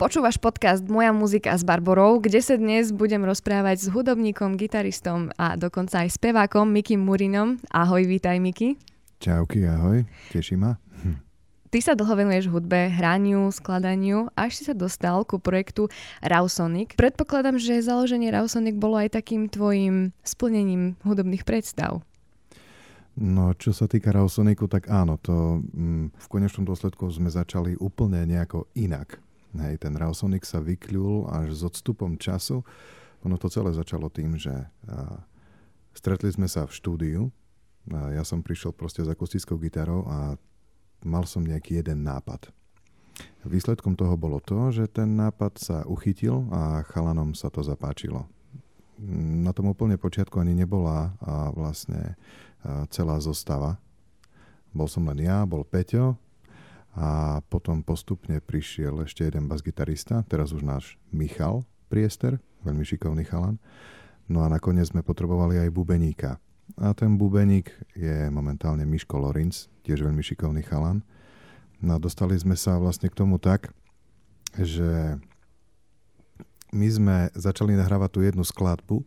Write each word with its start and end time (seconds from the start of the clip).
Počúvaš 0.00 0.40
podcast 0.40 0.80
Moja 0.88 1.12
muzika 1.12 1.52
s 1.52 1.60
Barborou, 1.60 2.24
kde 2.24 2.40
sa 2.40 2.56
dnes 2.56 2.88
budem 2.88 3.20
rozprávať 3.20 3.84
s 3.84 3.86
hudobníkom, 3.92 4.56
gitaristom 4.56 5.28
a 5.36 5.60
dokonca 5.60 6.00
aj 6.00 6.16
spevákom 6.16 6.72
Mikim 6.72 7.04
Murinom. 7.04 7.60
Ahoj, 7.68 8.08
vítaj 8.08 8.40
Miki. 8.40 8.80
Čauky, 9.20 9.68
ahoj, 9.68 10.08
teší 10.32 10.56
ma. 10.56 10.80
Hm. 11.04 11.20
Ty 11.68 11.78
sa 11.84 11.92
dlho 11.92 12.16
venuješ 12.16 12.48
hudbe, 12.48 12.88
hraniu, 12.88 13.52
skladaniu, 13.52 14.32
až 14.40 14.56
si 14.56 14.62
sa 14.64 14.72
dostal 14.72 15.20
ku 15.28 15.36
projektu 15.36 15.92
Rausonic. 16.24 16.96
Predpokladám, 16.96 17.60
že 17.60 17.84
založenie 17.84 18.32
Rausonic 18.32 18.80
bolo 18.80 18.96
aj 18.96 19.20
takým 19.20 19.52
tvojim 19.52 20.16
splnením 20.24 20.96
hudobných 21.04 21.44
predstav. 21.44 22.00
No, 23.20 23.52
čo 23.52 23.76
sa 23.76 23.84
týka 23.84 24.16
Rausoniku, 24.16 24.64
tak 24.64 24.88
áno, 24.88 25.20
to 25.20 25.60
mm, 25.60 26.16
v 26.16 26.26
konečnom 26.32 26.64
dôsledku 26.64 27.04
sme 27.12 27.28
začali 27.28 27.76
úplne 27.76 28.24
nejako 28.24 28.64
inak. 28.80 29.20
Hej, 29.50 29.82
ten 29.82 29.98
Rausonic 29.98 30.46
sa 30.46 30.62
vykľul 30.62 31.26
až 31.26 31.58
s 31.58 31.66
odstupom 31.66 32.14
času. 32.14 32.62
Ono 33.26 33.34
to 33.34 33.50
celé 33.50 33.74
začalo 33.74 34.06
tým, 34.06 34.38
že 34.38 34.54
stretli 35.90 36.30
sme 36.30 36.46
sa 36.46 36.70
v 36.70 36.72
štúdiu. 36.72 37.20
Ja 37.90 38.22
som 38.22 38.46
prišiel 38.46 38.70
proste 38.70 39.02
s 39.02 39.10
akustickou 39.10 39.58
gitarou 39.58 40.06
a 40.06 40.38
mal 41.02 41.26
som 41.26 41.42
nejaký 41.42 41.82
jeden 41.82 42.06
nápad. 42.06 42.54
Výsledkom 43.42 43.98
toho 43.98 44.14
bolo 44.14 44.38
to, 44.38 44.70
že 44.70 44.86
ten 44.86 45.18
nápad 45.18 45.58
sa 45.58 45.78
uchytil 45.84 46.46
a 46.54 46.86
chalanom 46.86 47.34
sa 47.34 47.50
to 47.50 47.60
zapáčilo. 47.66 48.30
Na 49.44 49.50
tom 49.56 49.72
úplne 49.72 49.98
počiatku 49.98 50.38
ani 50.38 50.54
nebola 50.54 51.16
vlastne 51.56 52.14
celá 52.92 53.18
zostava. 53.18 53.80
Bol 54.70 54.86
som 54.86 55.02
len 55.10 55.26
ja, 55.26 55.42
bol 55.42 55.66
Peťo, 55.66 56.14
a 56.94 57.38
potom 57.46 57.86
postupne 57.86 58.42
prišiel 58.42 59.06
ešte 59.06 59.22
jeden 59.22 59.46
basgitarista, 59.46 60.26
teraz 60.26 60.50
už 60.50 60.66
náš 60.66 60.98
Michal 61.14 61.62
Priester, 61.86 62.42
veľmi 62.66 62.82
šikovný 62.82 63.22
chalan. 63.26 63.62
No 64.30 64.42
a 64.42 64.50
nakoniec 64.50 64.90
sme 64.90 65.02
potrebovali 65.02 65.58
aj 65.58 65.74
bubeníka. 65.74 66.38
A 66.78 66.94
ten 66.94 67.18
bubeník 67.18 67.74
je 67.98 68.30
momentálne 68.30 68.86
Miško 68.86 69.18
Lorinc, 69.18 69.66
tiež 69.82 70.06
veľmi 70.06 70.22
šikovný 70.22 70.62
chalan. 70.62 71.02
No 71.82 71.98
a 71.98 72.02
dostali 72.02 72.38
sme 72.38 72.54
sa 72.54 72.78
vlastne 72.78 73.10
k 73.10 73.18
tomu 73.18 73.42
tak, 73.42 73.74
že 74.54 75.18
my 76.70 76.86
sme 76.86 77.16
začali 77.34 77.74
nahrávať 77.74 78.10
tú 78.14 78.20
jednu 78.22 78.46
skladbu. 78.46 79.02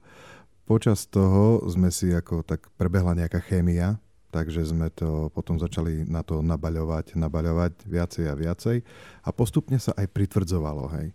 Počas 0.68 1.08
toho 1.08 1.64
sme 1.72 1.92
si 1.92 2.12
ako 2.12 2.44
tak 2.44 2.68
prebehla 2.76 3.16
nejaká 3.16 3.40
chémia, 3.40 4.00
takže 4.34 4.66
sme 4.66 4.90
to 4.90 5.30
potom 5.30 5.62
začali 5.62 6.10
na 6.10 6.26
to 6.26 6.42
nabaľovať, 6.42 7.14
nabaľovať 7.14 7.86
viacej 7.86 8.26
a 8.26 8.34
viacej 8.34 8.78
a 9.22 9.30
postupne 9.30 9.78
sa 9.78 9.94
aj 9.94 10.10
pritvrdzovalo, 10.10 10.90
hej. 10.98 11.14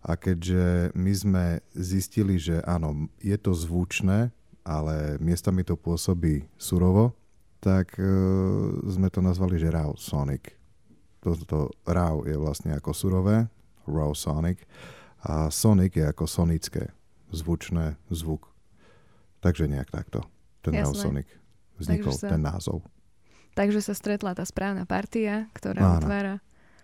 A 0.00 0.16
keďže 0.16 0.96
my 0.96 1.12
sme 1.12 1.44
zistili, 1.76 2.40
že 2.40 2.64
áno, 2.64 3.12
je 3.20 3.36
to 3.36 3.52
zvučné, 3.52 4.32
ale 4.64 5.20
miestami 5.20 5.66
to 5.66 5.76
pôsobí 5.76 6.48
surovo, 6.56 7.12
tak 7.60 7.98
e, 8.00 8.06
sme 8.88 9.12
to 9.12 9.20
nazvali, 9.20 9.60
že 9.60 9.74
Raw 9.74 9.92
Sonic. 9.98 10.56
Toto 11.20 11.74
Raw 11.84 12.22
je 12.24 12.38
vlastne 12.38 12.72
ako 12.72 12.94
surové, 12.94 13.50
Raw 13.84 14.14
Sonic, 14.16 14.64
a 15.26 15.50
Sonic 15.50 15.98
je 15.98 16.06
ako 16.06 16.24
sonické, 16.24 16.94
zvučné, 17.34 17.98
zvuk. 18.08 18.46
Takže 19.42 19.66
nejak 19.66 19.90
takto, 19.90 20.22
ten 20.62 20.78
Jasné. 20.78 20.86
Raw 20.86 20.94
Sonic 20.94 21.28
vznikol 21.78 22.12
sa, 22.12 22.32
ten 22.32 22.42
názov. 22.42 22.84
Takže 23.56 23.80
sa 23.80 23.96
stretla 23.96 24.36
tá 24.36 24.44
správna 24.44 24.84
partia, 24.84 25.48
ktorá 25.56 25.80
áno, 25.80 25.96
otvára. 26.00 26.34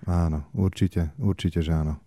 Áno, 0.08 0.48
určite, 0.56 1.12
určite, 1.20 1.60
že 1.60 1.72
áno. 1.76 2.00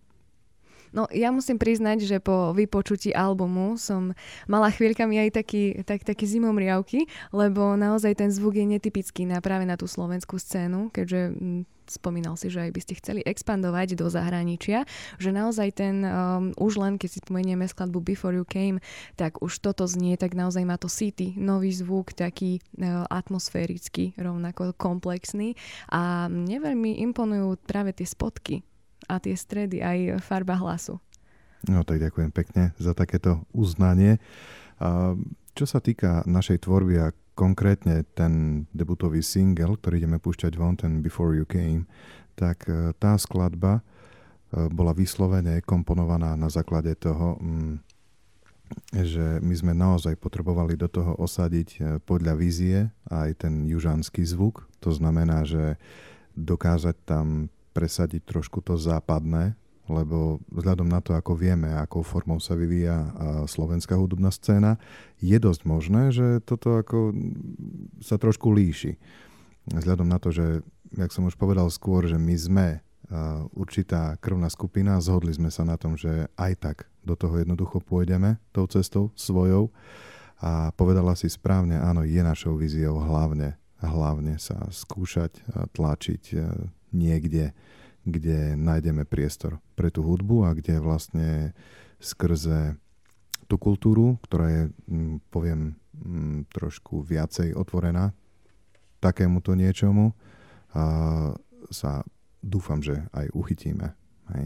No 0.96 1.12
ja 1.12 1.28
musím 1.36 1.60
priznať, 1.60 2.08
že 2.08 2.18
po 2.24 2.56
vypočutí 2.56 3.12
albumu 3.12 3.76
som 3.76 4.16
mala 4.48 4.72
chvíľkami 4.72 5.28
aj 5.28 5.30
taký, 5.36 5.64
tak, 5.84 6.08
taký 6.08 6.24
zimomriavky, 6.24 7.12
lebo 7.36 7.76
naozaj 7.76 8.16
ten 8.16 8.32
zvuk 8.32 8.56
je 8.56 8.64
netypický 8.64 9.28
na 9.28 9.44
práve 9.44 9.68
na 9.68 9.76
tú 9.76 9.92
slovenskú 9.92 10.40
scénu, 10.40 10.88
keďže 10.96 11.36
mm, 11.36 11.62
spomínal 11.92 12.40
si, 12.40 12.48
že 12.48 12.64
aj 12.64 12.72
by 12.72 12.80
ste 12.80 12.94
chceli 12.98 13.22
expandovať 13.28 14.00
do 14.00 14.08
zahraničia, 14.08 14.88
že 15.20 15.36
naozaj 15.36 15.70
ten, 15.76 16.02
um, 16.02 16.56
už 16.58 16.80
len 16.82 16.96
keď 16.96 17.10
si 17.12 17.20
pomenieme 17.22 17.68
skladbu 17.68 18.02
Before 18.02 18.34
You 18.34 18.48
Came, 18.48 18.82
tak 19.20 19.44
už 19.44 19.62
toto 19.62 19.86
znie, 19.86 20.18
tak 20.18 20.34
naozaj 20.34 20.64
má 20.64 20.80
to 20.80 20.88
city, 20.88 21.36
nový 21.38 21.76
zvuk, 21.76 22.16
taký 22.16 22.64
uh, 22.80 23.04
atmosférický, 23.12 24.18
rovnako 24.18 24.74
komplexný 24.80 25.60
a 25.92 26.32
mne 26.32 26.58
veľmi 26.64 27.04
imponujú 27.04 27.60
práve 27.68 27.94
tie 27.94 28.08
spotky, 28.08 28.66
a 29.06 29.22
tie 29.22 29.36
stredy, 29.38 29.82
aj 29.82 30.22
farba 30.24 30.58
hlasu. 30.58 30.98
No 31.66 31.82
tak 31.82 32.02
ďakujem 32.02 32.30
pekne 32.30 32.78
za 32.78 32.94
takéto 32.94 33.42
uznanie. 33.50 34.22
A 34.78 35.18
čo 35.56 35.66
sa 35.66 35.80
týka 35.80 36.22
našej 36.28 36.68
tvorby 36.68 37.00
a 37.00 37.16
konkrétne 37.36 38.08
ten 38.16 38.66
debutový 38.72 39.20
single, 39.20 39.80
ktorý 39.80 40.04
ideme 40.04 40.20
púšťať 40.20 40.54
von, 40.56 40.80
ten 40.80 41.04
Before 41.04 41.36
You 41.36 41.48
Came, 41.48 41.88
tak 42.36 42.68
e, 42.68 42.96
tá 42.96 43.16
skladba 43.20 43.80
e, 43.80 43.82
bola 44.72 44.96
vyslovene 44.96 45.64
komponovaná 45.64 46.36
na 46.40 46.52
základe 46.52 46.96
toho, 46.96 47.40
mm, 47.40 47.76
že 49.04 49.40
my 49.44 49.56
sme 49.56 49.74
naozaj 49.76 50.20
potrebovali 50.20 50.76
do 50.80 50.88
toho 50.88 51.16
osadiť 51.20 51.70
e, 51.76 51.80
podľa 52.04 52.34
vízie 52.36 52.92
aj 53.12 53.48
ten 53.48 53.68
južanský 53.68 54.24
zvuk. 54.24 54.68
To 54.84 54.92
znamená, 54.92 55.44
že 55.48 55.80
dokázať 56.36 56.96
tam 57.08 57.48
presadiť 57.76 58.24
trošku 58.24 58.64
to 58.64 58.80
západné, 58.80 59.60
lebo 59.86 60.40
vzhľadom 60.50 60.90
na 60.90 61.04
to, 61.04 61.14
ako 61.14 61.38
vieme, 61.38 61.70
akou 61.76 62.02
formou 62.02 62.42
sa 62.42 62.58
vyvíja 62.58 63.12
slovenská 63.46 63.94
hudobná 63.94 64.34
scéna, 64.34 64.82
je 65.22 65.38
dosť 65.38 65.62
možné, 65.68 66.10
že 66.10 66.42
toto 66.42 66.82
ako 66.82 67.14
sa 68.02 68.18
trošku 68.18 68.50
líši. 68.50 68.98
Vzhľadom 69.70 70.10
na 70.10 70.18
to, 70.18 70.34
že, 70.34 70.66
jak 70.98 71.14
som 71.14 71.30
už 71.30 71.38
povedal 71.38 71.70
skôr, 71.70 72.10
že 72.10 72.18
my 72.18 72.34
sme 72.34 72.68
určitá 73.54 74.18
krvná 74.18 74.50
skupina, 74.50 74.98
zhodli 74.98 75.30
sme 75.30 75.54
sa 75.54 75.62
na 75.62 75.78
tom, 75.78 75.94
že 75.94 76.26
aj 76.34 76.54
tak 76.58 76.78
do 77.06 77.14
toho 77.14 77.38
jednoducho 77.38 77.78
pôjdeme 77.78 78.42
tou 78.50 78.66
cestou 78.66 79.14
svojou 79.14 79.70
a 80.42 80.74
povedala 80.74 81.14
si 81.14 81.30
správne, 81.30 81.78
áno, 81.78 82.02
je 82.02 82.26
našou 82.26 82.58
víziou 82.58 82.98
hlavne, 82.98 83.54
hlavne 83.86 84.42
sa 84.42 84.66
skúšať 84.74 85.46
tlačiť 85.78 86.24
niekde, 86.94 87.56
kde 88.06 88.54
nájdeme 88.54 89.06
priestor 89.06 89.58
pre 89.74 89.90
tú 89.90 90.06
hudbu 90.06 90.46
a 90.46 90.54
kde 90.54 90.78
vlastne 90.78 91.58
skrze 91.98 92.78
tú 93.46 93.56
kultúru, 93.62 94.18
ktorá 94.26 94.50
je, 94.50 94.64
mm, 94.90 95.30
poviem, 95.30 95.78
mm, 95.94 96.50
trošku 96.50 97.06
viacej 97.06 97.54
otvorená 97.54 98.14
takémuto 99.00 99.54
niečomu, 99.54 100.18
sa 101.72 102.04
dúfam, 102.44 102.84
že 102.84 103.06
aj 103.16 103.32
uchytíme. 103.32 103.96
Hej. 104.36 104.46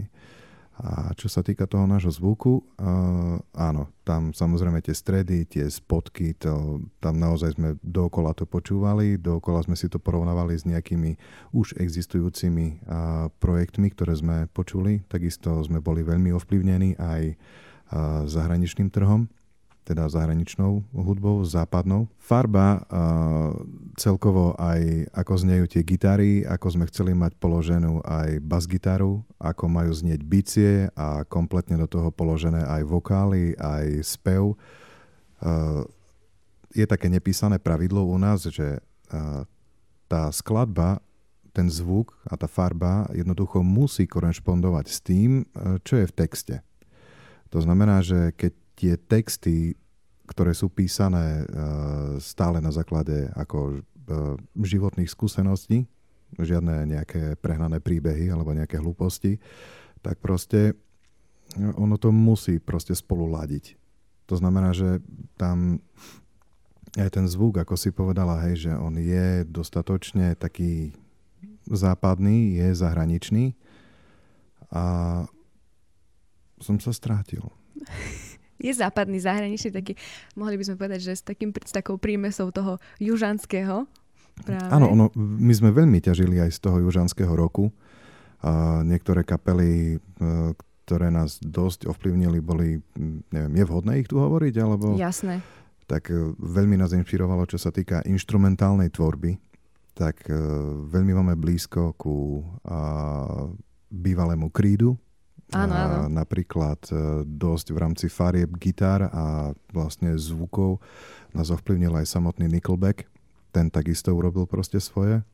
A 0.80 1.12
čo 1.12 1.28
sa 1.28 1.44
týka 1.44 1.68
toho 1.68 1.84
nášho 1.84 2.08
zvuku, 2.08 2.64
uh, 2.80 3.36
áno, 3.52 3.92
tam 4.08 4.32
samozrejme 4.32 4.80
tie 4.80 4.96
stredy, 4.96 5.44
tie 5.44 5.68
spotky, 5.68 6.40
to, 6.40 6.80
tam 7.04 7.20
naozaj 7.20 7.60
sme 7.60 7.76
dookola 7.84 8.32
to 8.32 8.48
počúvali, 8.48 9.20
dookola 9.20 9.60
sme 9.68 9.76
si 9.76 9.92
to 9.92 10.00
porovnávali 10.00 10.56
s 10.56 10.64
nejakými 10.64 11.20
už 11.52 11.76
existujúcimi 11.76 12.88
uh, 12.88 13.28
projektmi, 13.44 13.92
ktoré 13.92 14.16
sme 14.16 14.48
počuli. 14.56 15.04
Takisto 15.12 15.60
sme 15.68 15.84
boli 15.84 16.00
veľmi 16.00 16.32
ovplyvnení 16.32 16.96
aj 16.96 17.24
uh, 17.36 18.24
zahraničným 18.24 18.88
trhom 18.88 19.28
teda 19.90 20.06
zahraničnou 20.06 20.86
hudbou, 20.94 21.42
západnou. 21.42 22.06
Farba 22.22 22.86
celkovo 23.98 24.54
aj 24.62 25.10
ako 25.18 25.34
znejú 25.42 25.66
tie 25.66 25.82
gitary, 25.82 26.46
ako 26.46 26.78
sme 26.78 26.86
chceli 26.94 27.18
mať 27.18 27.34
položenú 27.42 28.06
aj 28.06 28.38
bas-gitaru, 28.46 29.26
ako 29.42 29.66
majú 29.66 29.90
znieť 29.90 30.22
bicie 30.22 30.94
a 30.94 31.26
kompletne 31.26 31.82
do 31.82 31.90
toho 31.90 32.14
položené 32.14 32.62
aj 32.62 32.86
vokály, 32.86 33.58
aj 33.58 34.06
spev. 34.06 34.54
je 36.74 36.86
také 36.86 37.10
nepísané 37.10 37.58
pravidlo 37.58 38.06
u 38.06 38.18
nás, 38.22 38.46
že 38.46 38.82
tá 40.10 40.30
skladba, 40.30 41.02
ten 41.50 41.66
zvuk 41.66 42.14
a 42.30 42.38
tá 42.38 42.46
farba 42.46 43.10
jednoducho 43.10 43.66
musí 43.66 44.06
korešpondovať 44.06 44.86
s 44.86 44.98
tým, 45.02 45.50
čo 45.82 45.98
je 45.98 46.06
v 46.06 46.14
texte. 46.14 46.56
To 47.50 47.58
znamená, 47.58 48.06
že 48.06 48.30
keď 48.38 48.54
tie 48.80 48.96
texty, 48.96 49.76
ktoré 50.24 50.56
sú 50.56 50.72
písané 50.72 51.44
e, 51.44 51.46
stále 52.24 52.64
na 52.64 52.72
základe 52.72 53.28
ako 53.36 53.76
e, 53.76 53.78
životných 54.56 55.12
skúseností, 55.12 55.84
žiadne 56.40 56.88
nejaké 56.88 57.36
prehnané 57.44 57.84
príbehy 57.84 58.32
alebo 58.32 58.56
nejaké 58.56 58.80
hlúposti, 58.80 59.36
tak 60.00 60.24
proste 60.24 60.72
e, 60.72 60.74
ono 61.76 62.00
to 62.00 62.16
musí 62.16 62.64
proste 62.64 62.96
spolu 62.96 63.28
ladiť. 63.28 63.76
To 64.32 64.40
znamená, 64.40 64.72
že 64.72 65.04
tam 65.36 65.84
aj 66.96 67.10
ten 67.20 67.26
zvuk, 67.28 67.60
ako 67.60 67.76
si 67.76 67.92
povedala, 67.92 68.40
hej, 68.48 68.70
že 68.70 68.72
on 68.74 68.96
je 68.96 69.44
dostatočne 69.44 70.40
taký 70.40 70.96
západný, 71.68 72.58
je 72.58 72.68
zahraničný 72.74 73.54
a 74.72 74.84
som 76.62 76.78
sa 76.82 76.94
strátil. 76.94 77.44
Je 78.60 78.76
západný, 78.76 79.24
zahraničný 79.24 79.72
taký, 79.72 79.96
mohli 80.36 80.60
by 80.60 80.64
sme 80.68 80.76
povedať, 80.76 81.00
že 81.00 81.14
s, 81.16 81.24
takým, 81.24 81.56
s 81.56 81.72
takou 81.72 81.96
prímesou 81.96 82.52
toho 82.52 82.76
južanského. 83.00 83.88
Práve. 84.44 84.72
Áno, 84.72 84.92
ono, 84.92 85.06
my 85.16 85.54
sme 85.56 85.72
veľmi 85.72 86.00
ťažili 86.00 86.40
aj 86.44 86.56
z 86.56 86.60
toho 86.64 86.78
južanského 86.84 87.32
roku. 87.32 87.72
A 88.40 88.84
niektoré 88.88 89.28
kapely, 89.28 89.96
e, 89.96 90.56
ktoré 90.88 91.12
nás 91.12 91.44
dosť 91.44 91.92
ovplyvnili, 91.92 92.40
boli, 92.40 92.80
neviem, 93.32 93.54
je 93.60 93.64
vhodné 93.68 94.00
ich 94.00 94.08
tu 94.08 94.16
hovoriť? 94.16 94.56
Alebo... 94.64 94.96
Jasné. 94.96 95.44
Tak 95.88 96.08
e, 96.08 96.36
veľmi 96.40 96.80
nás 96.80 96.96
inšpirovalo, 96.96 97.44
čo 97.48 97.60
sa 97.60 97.72
týka 97.72 98.00
inštrumentálnej 98.08 98.92
tvorby. 98.96 99.36
Tak 99.92 100.32
e, 100.32 100.36
veľmi 100.88 101.12
máme 101.20 101.36
blízko 101.36 102.00
ku 102.00 102.48
bývalému 103.90 104.48
krídu, 104.56 104.96
Áno, 105.50 105.74
áno. 105.74 105.98
Napríklad 106.14 106.80
e, 106.90 106.94
dosť 107.26 107.74
v 107.74 107.78
rámci 107.82 108.06
farieb 108.06 108.54
gitar 108.62 109.10
a 109.10 109.50
vlastne 109.74 110.14
zvukov 110.14 110.78
nás 111.34 111.50
ovplyvnil 111.50 111.94
aj 111.98 112.06
samotný 112.06 112.46
Nickelback. 112.46 113.10
Ten 113.50 113.74
takisto 113.74 114.14
urobil 114.14 114.46
proste 114.46 114.78
svoje. 114.78 115.26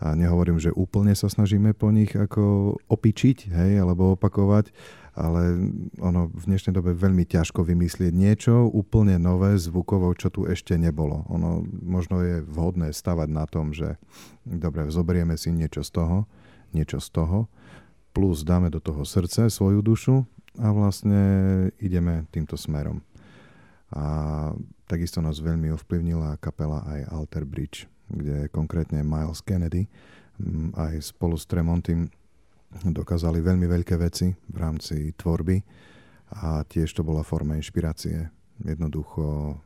A 0.00 0.16
nehovorím, 0.16 0.56
že 0.56 0.72
úplne 0.72 1.12
sa 1.12 1.28
snažíme 1.28 1.76
po 1.76 1.92
nich 1.92 2.16
ako 2.16 2.72
opičiť, 2.88 3.52
hej, 3.52 3.84
alebo 3.84 4.16
opakovať, 4.16 4.72
ale 5.12 5.60
ono 6.00 6.32
v 6.32 6.44
dnešnej 6.48 6.72
dobe 6.72 6.96
veľmi 6.96 7.28
ťažko 7.28 7.60
vymyslieť 7.68 8.08
niečo 8.08 8.64
úplne 8.72 9.20
nové 9.20 9.60
zvukovo, 9.60 10.08
čo 10.16 10.32
tu 10.32 10.48
ešte 10.48 10.80
nebolo. 10.80 11.28
Ono 11.28 11.60
možno 11.84 12.24
je 12.24 12.40
vhodné 12.40 12.96
stavať 12.96 13.28
na 13.28 13.44
tom, 13.44 13.76
že 13.76 14.00
dobre, 14.48 14.88
zoberieme 14.88 15.36
si 15.36 15.52
niečo 15.52 15.84
z 15.84 15.92
toho, 15.92 16.24
niečo 16.72 16.96
z 16.96 17.08
toho, 17.12 17.52
plus 18.10 18.42
dáme 18.42 18.70
do 18.70 18.80
toho 18.80 19.06
srdce, 19.06 19.50
svoju 19.50 19.82
dušu 19.82 20.26
a 20.58 20.68
vlastne 20.74 21.20
ideme 21.78 22.26
týmto 22.34 22.58
smerom. 22.58 23.02
A 23.90 24.04
takisto 24.86 25.18
nás 25.18 25.42
veľmi 25.42 25.70
ovplyvnila 25.74 26.38
kapela 26.38 26.82
aj 26.86 27.10
Alter 27.10 27.42
Bridge, 27.46 27.86
kde 28.10 28.50
konkrétne 28.50 29.02
Miles 29.02 29.42
Kennedy 29.42 29.90
aj 30.74 31.14
spolu 31.14 31.34
s 31.38 31.46
Tremontym 31.46 32.10
dokázali 32.86 33.42
veľmi 33.42 33.66
veľké 33.66 33.98
veci 33.98 34.30
v 34.30 34.56
rámci 34.56 35.10
tvorby 35.18 35.58
a 36.38 36.62
tiež 36.62 36.94
to 36.94 37.02
bola 37.02 37.26
forma 37.26 37.58
inšpirácie. 37.58 38.30
Jednoducho 38.62 39.58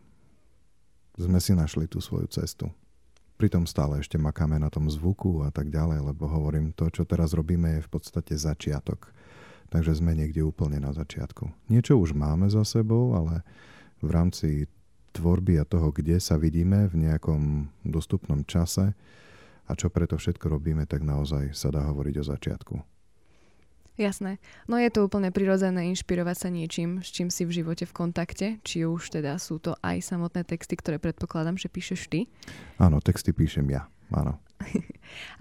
sme 1.20 1.38
si 1.38 1.52
našli 1.52 1.85
tú 1.85 2.00
svoju 2.00 2.26
cestu 2.32 2.73
pritom 3.44 3.69
stále 3.69 4.00
ešte 4.00 4.17
makáme 4.17 4.56
na 4.56 4.73
tom 4.73 4.88
zvuku 4.88 5.44
a 5.44 5.52
tak 5.52 5.69
ďalej, 5.69 6.00
lebo 6.00 6.25
hovorím, 6.25 6.73
to, 6.73 6.88
čo 6.88 7.05
teraz 7.05 7.37
robíme, 7.37 7.76
je 7.76 7.85
v 7.85 7.93
podstate 7.93 8.32
začiatok. 8.41 9.12
Takže 9.69 10.00
sme 10.00 10.17
niekde 10.17 10.41
úplne 10.41 10.81
na 10.81 10.96
začiatku. 10.96 11.52
Niečo 11.69 12.00
už 12.00 12.17
máme 12.17 12.49
za 12.49 12.64
sebou, 12.64 13.12
ale 13.12 13.44
v 14.00 14.08
rámci 14.08 14.49
tvorby 15.12 15.61
a 15.61 15.69
toho, 15.69 15.93
kde 15.93 16.17
sa 16.25 16.41
vidíme 16.41 16.88
v 16.88 17.05
nejakom 17.05 17.69
dostupnom 17.85 18.49
čase 18.49 18.96
a 19.69 19.73
čo 19.76 19.93
preto 19.93 20.17
všetko 20.17 20.49
robíme, 20.49 20.88
tak 20.88 21.05
naozaj 21.05 21.52
sa 21.52 21.69
dá 21.69 21.85
hovoriť 21.85 22.14
o 22.17 22.25
začiatku. 22.25 22.75
Jasné. 23.94 24.43
No 24.67 24.75
je 24.75 24.91
to 24.91 25.06
úplne 25.06 25.31
prirodzené 25.31 25.87
inšpirovať 25.94 26.37
sa 26.37 26.49
niečím, 26.50 26.99
s 26.99 27.14
čím 27.14 27.31
si 27.31 27.46
v 27.46 27.62
živote 27.62 27.87
v 27.87 27.94
kontakte, 27.94 28.46
či 28.67 28.82
už 28.82 29.14
teda 29.14 29.38
sú 29.38 29.62
to 29.62 29.79
aj 29.87 30.02
samotné 30.02 30.43
texty, 30.43 30.75
ktoré 30.75 30.99
predpokladám, 30.99 31.55
že 31.55 31.70
píšeš 31.70 32.11
ty. 32.11 32.26
Áno, 32.82 32.99
texty 32.99 33.31
píšem 33.31 33.70
ja, 33.70 33.87
áno. 34.11 34.43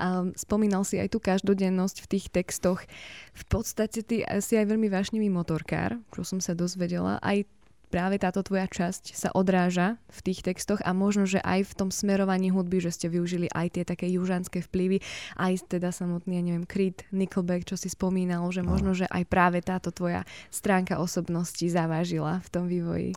A 0.03 0.29
spomínal 0.37 0.85
si 0.85 1.01
aj 1.01 1.09
tú 1.09 1.17
každodennosť 1.17 2.05
v 2.05 2.09
tých 2.13 2.25
textoch. 2.29 2.85
V 3.33 3.43
podstate 3.49 4.05
ty 4.05 4.21
si 4.21 4.53
aj 4.53 4.69
veľmi 4.69 4.85
vášnivý 4.85 5.33
motorkár, 5.33 5.97
čo 6.13 6.21
som 6.21 6.37
sa 6.37 6.53
dozvedela. 6.53 7.17
Aj 7.25 7.41
práve 7.93 8.17
táto 8.17 8.41
tvoja 8.41 8.65
časť 8.65 9.13
sa 9.13 9.29
odráža 9.37 10.01
v 10.09 10.19
tých 10.25 10.41
textoch 10.41 10.81
a 10.81 10.97
možno, 10.97 11.29
že 11.29 11.37
aj 11.45 11.69
v 11.69 11.73
tom 11.77 11.89
smerovaní 11.93 12.49
hudby, 12.49 12.81
že 12.81 12.89
ste 12.89 13.05
využili 13.13 13.45
aj 13.53 13.77
tie 13.77 13.83
také 13.85 14.09
južanské 14.09 14.65
vplyvy, 14.65 14.97
aj 15.37 15.69
teda 15.69 15.93
samotný, 15.93 16.41
ja 16.41 16.43
neviem, 16.49 16.65
Creed, 16.65 17.05
Nickelback, 17.13 17.69
čo 17.69 17.77
si 17.77 17.93
spomínal, 17.93 18.49
že 18.49 18.65
možno, 18.65 18.97
že 18.97 19.05
aj 19.13 19.29
práve 19.29 19.61
táto 19.61 19.93
tvoja 19.93 20.25
stránka 20.49 20.97
osobnosti 20.97 21.61
zavážila 21.61 22.41
v 22.41 22.49
tom 22.49 22.65
vývoji. 22.65 23.13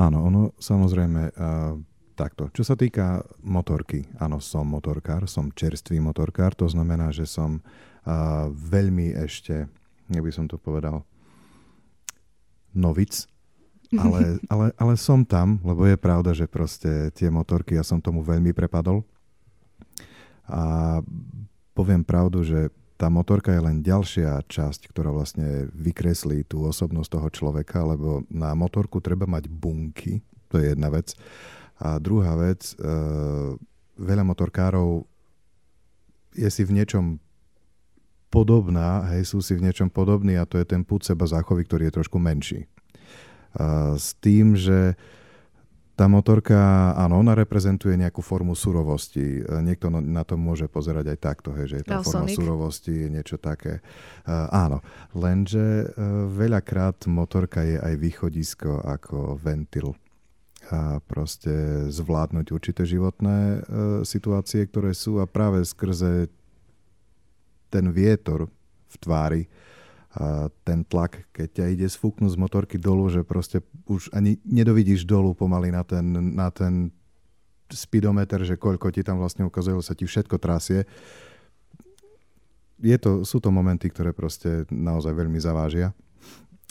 Áno, 0.00 0.24
ono 0.24 0.56
samozrejme 0.56 1.20
uh, 1.28 1.76
takto. 2.16 2.48
Čo 2.48 2.64
sa 2.64 2.80
týka 2.80 3.20
motorky, 3.44 4.08
áno, 4.16 4.40
som 4.40 4.64
motorkár, 4.64 5.28
som 5.28 5.52
čerstvý 5.52 6.00
motorkár, 6.00 6.56
to 6.56 6.64
znamená, 6.64 7.12
že 7.12 7.28
som 7.28 7.60
uh, 7.60 8.48
veľmi 8.48 9.12
ešte, 9.20 9.68
neby 10.08 10.32
som 10.32 10.48
to 10.48 10.56
povedal, 10.56 11.04
novic 12.72 13.33
ale, 13.98 14.20
ale, 14.48 14.66
ale 14.74 14.94
som 14.98 15.22
tam, 15.22 15.60
lebo 15.62 15.86
je 15.86 15.98
pravda, 15.98 16.30
že 16.34 16.50
proste 16.50 17.10
tie 17.14 17.28
motorky, 17.30 17.76
ja 17.78 17.84
som 17.86 18.02
tomu 18.02 18.24
veľmi 18.24 18.50
prepadol. 18.56 19.06
A 20.48 21.00
poviem 21.72 22.04
pravdu, 22.04 22.44
že 22.44 22.68
tá 22.94 23.10
motorka 23.10 23.50
je 23.50 23.62
len 23.62 23.82
ďalšia 23.82 24.46
časť, 24.46 24.88
ktorá 24.94 25.10
vlastne 25.10 25.66
vykreslí 25.74 26.46
tú 26.46 26.62
osobnosť 26.62 27.10
toho 27.18 27.28
človeka, 27.32 27.82
lebo 27.82 28.22
na 28.30 28.54
motorku 28.54 29.02
treba 29.02 29.26
mať 29.26 29.50
bunky, 29.50 30.22
to 30.46 30.62
je 30.62 30.72
jedna 30.72 30.88
vec. 30.94 31.12
A 31.82 31.98
druhá 31.98 32.38
vec, 32.38 32.70
e, 32.78 32.86
veľa 33.98 34.22
motorkárov 34.22 35.02
je 36.38 36.46
si 36.46 36.62
v 36.62 36.74
niečom 36.78 37.18
podobná, 38.30 39.10
hej, 39.14 39.26
sú 39.26 39.42
si 39.42 39.58
v 39.58 39.66
niečom 39.66 39.90
podobní 39.90 40.38
a 40.38 40.46
to 40.46 40.58
je 40.58 40.66
ten 40.66 40.86
púd 40.86 41.02
seba 41.02 41.26
záchovy, 41.26 41.66
ktorý 41.66 41.90
je 41.90 41.96
trošku 41.98 42.18
menší 42.22 42.66
s 43.94 44.18
tým, 44.18 44.58
že 44.58 44.98
tá 45.94 46.10
motorka, 46.10 46.90
áno, 46.98 47.22
ona 47.22 47.38
reprezentuje 47.38 47.94
nejakú 47.94 48.18
formu 48.18 48.58
surovosti. 48.58 49.46
Niekto 49.46 49.94
na 49.94 50.26
to 50.26 50.34
môže 50.34 50.66
pozerať 50.66 51.14
aj 51.14 51.18
takto, 51.22 51.54
hej, 51.54 51.70
že 51.70 51.76
je 51.80 51.84
tá 51.86 52.02
forma 52.02 52.26
surovosti, 52.26 53.06
je 53.06 53.08
niečo 53.14 53.38
také. 53.38 53.78
Uh, 54.26 54.50
áno, 54.50 54.82
lenže 55.14 55.86
uh, 55.86 56.26
veľakrát 56.34 57.06
motorka 57.06 57.62
je 57.62 57.78
aj 57.78 57.94
východisko 57.94 58.82
ako 58.82 59.38
ventil 59.38 59.94
a 60.74 60.98
proste 61.06 61.86
zvládnuť 61.94 62.46
určité 62.50 62.82
životné 62.82 63.38
uh, 63.38 63.62
situácie, 64.02 64.66
ktoré 64.66 64.98
sú 64.98 65.22
a 65.22 65.30
práve 65.30 65.62
skrze 65.62 66.26
ten 67.70 67.86
vietor 67.94 68.50
v 68.90 68.94
tvári 68.98 69.42
a 70.14 70.46
ten 70.62 70.86
tlak, 70.86 71.26
keď 71.34 71.48
ťa 71.50 71.64
ide 71.74 71.86
sfúknúť 71.90 72.38
z 72.38 72.38
motorky 72.38 72.76
dolu, 72.78 73.10
že 73.10 73.26
proste 73.26 73.66
už 73.90 74.14
ani 74.14 74.38
nedovidíš 74.46 75.02
dolu 75.02 75.34
pomaly 75.34 75.74
na 75.74 75.82
ten, 75.82 76.06
na 76.38 76.54
ten 76.54 76.94
speedometer, 77.66 78.46
že 78.46 78.54
koľko 78.54 78.94
ti 78.94 79.02
tam 79.02 79.18
vlastne 79.18 79.42
ukazuje, 79.42 79.74
sa 79.82 79.98
ti 79.98 80.06
všetko 80.06 80.38
trasie. 80.38 80.86
Je 82.78 82.94
to, 82.94 83.26
sú 83.26 83.42
to 83.42 83.50
momenty, 83.50 83.90
ktoré 83.90 84.14
proste 84.14 84.70
naozaj 84.70 85.10
veľmi 85.10 85.42
zavážia. 85.42 85.90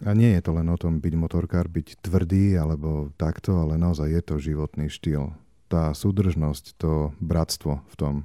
A 0.07 0.15
nie 0.15 0.31
je 0.39 0.41
to 0.41 0.55
len 0.55 0.67
o 0.71 0.79
tom 0.79 1.03
byť 1.03 1.13
motorkár, 1.19 1.67
byť 1.67 1.99
tvrdý 1.99 2.55
alebo 2.55 3.11
takto, 3.19 3.59
ale 3.59 3.75
naozaj 3.75 4.07
je 4.07 4.21
to 4.23 4.35
životný 4.39 4.87
štýl. 4.87 5.35
Tá 5.67 5.91
súdržnosť, 5.91 6.79
to 6.79 7.11
bratstvo 7.19 7.83
v 7.91 7.95
tom. 7.99 8.15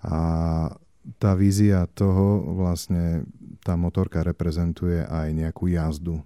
A 0.00 0.16
tá 1.18 1.38
vízia 1.38 1.86
toho 1.94 2.42
vlastne 2.58 3.24
tá 3.62 3.78
motorka 3.78 4.22
reprezentuje 4.26 5.06
aj 5.06 5.28
nejakú 5.34 5.70
jazdu. 5.70 6.22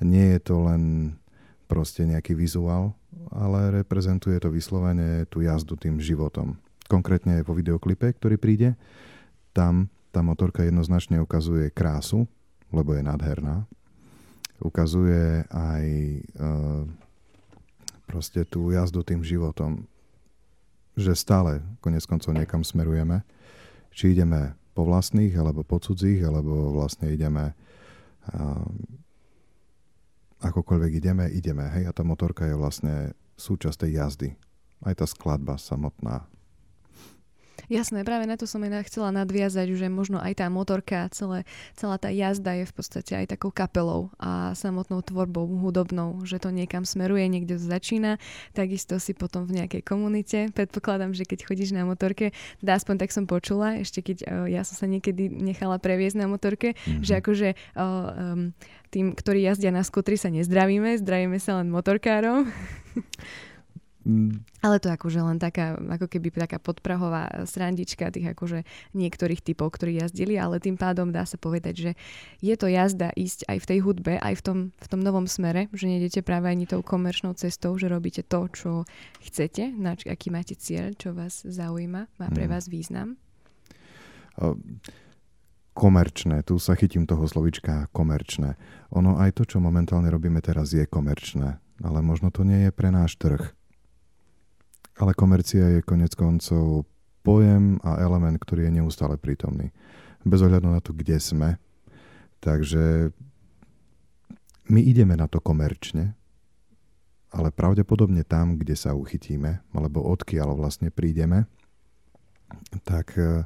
Nie 0.00 0.36
je 0.36 0.40
to 0.40 0.56
len 0.64 1.14
proste 1.64 2.04
nejaký 2.04 2.36
vizuál, 2.36 2.92
ale 3.32 3.84
reprezentuje 3.84 4.36
to 4.40 4.52
vyslovene 4.52 5.24
tú 5.32 5.40
jazdu 5.40 5.76
tým 5.80 5.96
životom. 6.00 6.60
Konkrétne 6.84 7.40
po 7.42 7.56
videoklipe, 7.56 8.12
ktorý 8.12 8.36
príde, 8.36 8.76
tam 9.56 9.88
tá 10.12 10.20
motorka 10.20 10.62
jednoznačne 10.62 11.18
ukazuje 11.18 11.72
krásu, 11.72 12.28
lebo 12.68 12.92
je 12.92 13.02
nádherná. 13.02 13.64
Ukazuje 14.60 15.42
aj 15.50 15.84
e, 15.84 16.20
proste 18.06 18.44
tú 18.46 18.70
jazdu 18.70 19.02
tým 19.02 19.24
životom, 19.24 19.88
že 20.94 21.16
stále 21.18 21.64
konec 21.82 22.06
koncov 22.06 22.30
niekam 22.36 22.62
smerujeme 22.62 23.26
či 23.94 24.12
ideme 24.12 24.58
po 24.74 24.82
vlastných, 24.82 25.32
alebo 25.38 25.62
po 25.62 25.78
cudzích, 25.78 26.26
alebo 26.26 26.74
vlastne 26.74 27.14
ideme 27.14 27.54
akokoľvek 30.44 30.92
ideme, 31.00 31.24
ideme. 31.32 31.64
Hej, 31.72 31.88
a 31.88 31.92
tá 31.96 32.02
motorka 32.04 32.44
je 32.44 32.58
vlastne 32.58 32.94
súčasť 33.38 33.86
tej 33.86 33.92
jazdy. 34.02 34.30
Aj 34.84 34.92
tá 34.92 35.08
skladba 35.08 35.56
samotná. 35.56 36.28
Jasné, 37.72 38.04
práve 38.04 38.28
na 38.28 38.36
to 38.36 38.44
som 38.44 38.60
aj 38.60 38.86
chcela 38.92 39.08
nadviazať, 39.14 39.72
že 39.72 39.86
možno 39.88 40.20
aj 40.20 40.44
tá 40.44 40.46
motorka, 40.52 41.08
celé, 41.14 41.48
celá 41.72 41.96
tá 41.96 42.12
jazda 42.12 42.60
je 42.60 42.64
v 42.68 42.74
podstate 42.76 43.12
aj 43.16 43.36
takou 43.36 43.48
kapelou 43.48 44.12
a 44.20 44.52
samotnou 44.52 45.00
tvorbou 45.00 45.48
hudobnou, 45.48 46.20
že 46.28 46.36
to 46.36 46.52
niekam 46.52 46.84
smeruje, 46.84 47.24
niekde 47.24 47.56
to 47.56 47.64
začína, 47.64 48.20
takisto 48.52 49.00
si 49.00 49.16
potom 49.16 49.48
v 49.48 49.64
nejakej 49.64 49.82
komunite. 49.86 50.38
Predpokladám, 50.52 51.16
že 51.16 51.24
keď 51.24 51.48
chodíš 51.48 51.72
na 51.72 51.88
motorke, 51.88 52.36
dá 52.60 52.76
aspoň 52.76 53.00
tak 53.00 53.10
som 53.16 53.24
počula, 53.24 53.80
ešte 53.80 54.04
keď 54.04 54.16
uh, 54.28 54.46
ja 54.50 54.60
som 54.66 54.84
sa 54.84 54.86
niekedy 54.90 55.32
nechala 55.32 55.80
previesť 55.80 56.20
na 56.20 56.26
motorke, 56.28 56.76
mm-hmm. 56.76 57.00
že 57.00 57.12
akože 57.24 57.48
uh, 57.74 57.80
um, 57.80 58.52
tým, 58.92 59.16
ktorí 59.16 59.42
jazdia 59.42 59.72
na 59.72 59.82
skutri 59.82 60.20
sa 60.20 60.28
nezdravíme, 60.30 61.00
zdravíme 61.00 61.40
sa 61.40 61.58
len 61.58 61.72
motorkárom. 61.72 62.46
Ale 64.60 64.76
to 64.84 64.92
je 64.92 64.96
akože 65.00 65.20
len 65.24 65.40
taká, 65.40 65.80
ako 65.80 66.12
keby 66.12 66.28
taká 66.28 66.60
podprahová 66.60 67.48
srandička 67.48 68.12
tých 68.12 68.36
akože 68.36 68.68
niektorých 68.92 69.40
typov, 69.40 69.80
ktorí 69.80 69.96
jazdili, 69.96 70.36
ale 70.36 70.60
tým 70.60 70.76
pádom 70.76 71.08
dá 71.08 71.24
sa 71.24 71.40
povedať, 71.40 71.74
že 71.74 71.90
je 72.44 72.54
to 72.56 72.68
jazda 72.68 73.16
ísť 73.16 73.48
aj 73.48 73.58
v 73.64 73.68
tej 73.68 73.78
hudbe, 73.80 74.12
aj 74.20 74.34
v 74.36 74.42
tom, 74.44 74.58
v 74.76 74.86
tom 74.92 75.00
novom 75.00 75.24
smere, 75.24 75.72
že 75.72 75.88
nejdete 75.88 76.20
práve 76.20 76.52
ani 76.52 76.68
tou 76.68 76.84
komerčnou 76.84 77.32
cestou, 77.32 77.72
že 77.80 77.88
robíte 77.88 78.20
to, 78.20 78.44
čo 78.52 78.70
chcete, 79.24 79.72
na 79.72 79.96
aký 79.96 80.28
máte 80.28 80.52
cieľ, 80.52 80.92
čo 80.92 81.16
vás 81.16 81.40
zaujíma, 81.40 82.12
má 82.20 82.28
pre 82.28 82.44
mm. 82.44 82.50
vás 82.52 82.68
význam. 82.68 83.16
komerčné, 85.74 86.44
tu 86.44 86.60
sa 86.60 86.76
chytím 86.76 87.08
toho 87.08 87.24
slovička 87.24 87.88
komerčné. 87.90 88.60
Ono 88.92 89.16
aj 89.16 89.32
to, 89.32 89.42
čo 89.48 89.64
momentálne 89.64 90.12
robíme 90.12 90.38
teraz, 90.44 90.76
je 90.76 90.84
komerčné, 90.84 91.56
ale 91.80 91.98
možno 92.04 92.28
to 92.28 92.44
nie 92.44 92.68
je 92.68 92.70
pre 92.70 92.92
náš 92.92 93.16
trh 93.16 93.42
ale 94.98 95.12
komercia 95.14 95.78
je 95.78 95.86
konec 95.86 96.14
koncov 96.14 96.86
pojem 97.24 97.80
a 97.82 97.98
element, 98.04 98.36
ktorý 98.36 98.68
je 98.68 98.76
neustále 98.78 99.16
prítomný. 99.16 99.72
Bez 100.22 100.44
ohľadu 100.44 100.68
na 100.70 100.80
to, 100.84 100.92
kde 100.92 101.16
sme. 101.18 101.56
Takže 102.44 103.10
my 104.68 104.80
ideme 104.80 105.16
na 105.16 105.28
to 105.28 105.40
komerčne, 105.40 106.12
ale 107.34 107.48
pravdepodobne 107.50 108.22
tam, 108.22 108.60
kde 108.60 108.76
sa 108.76 108.94
uchytíme, 108.94 109.64
alebo 109.74 110.04
odkiaľ 110.04 110.54
vlastne 110.54 110.92
prídeme, 110.92 111.48
tak 112.86 113.16
e, 113.18 113.42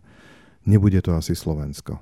nebude 0.69 1.01
to 1.01 1.17
asi 1.17 1.33
Slovensko. 1.33 1.97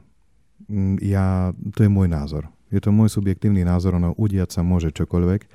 Mm, 0.67 0.99
ja, 1.05 1.55
to 1.77 1.87
je 1.87 1.91
môj 1.93 2.11
názor. 2.11 2.51
Je 2.73 2.83
to 2.83 2.91
môj 2.91 3.13
subjektívny 3.15 3.63
názor, 3.63 3.95
ono 3.95 4.17
udiať 4.19 4.59
sa 4.59 4.67
môže 4.67 4.91
čokoľvek, 4.91 5.47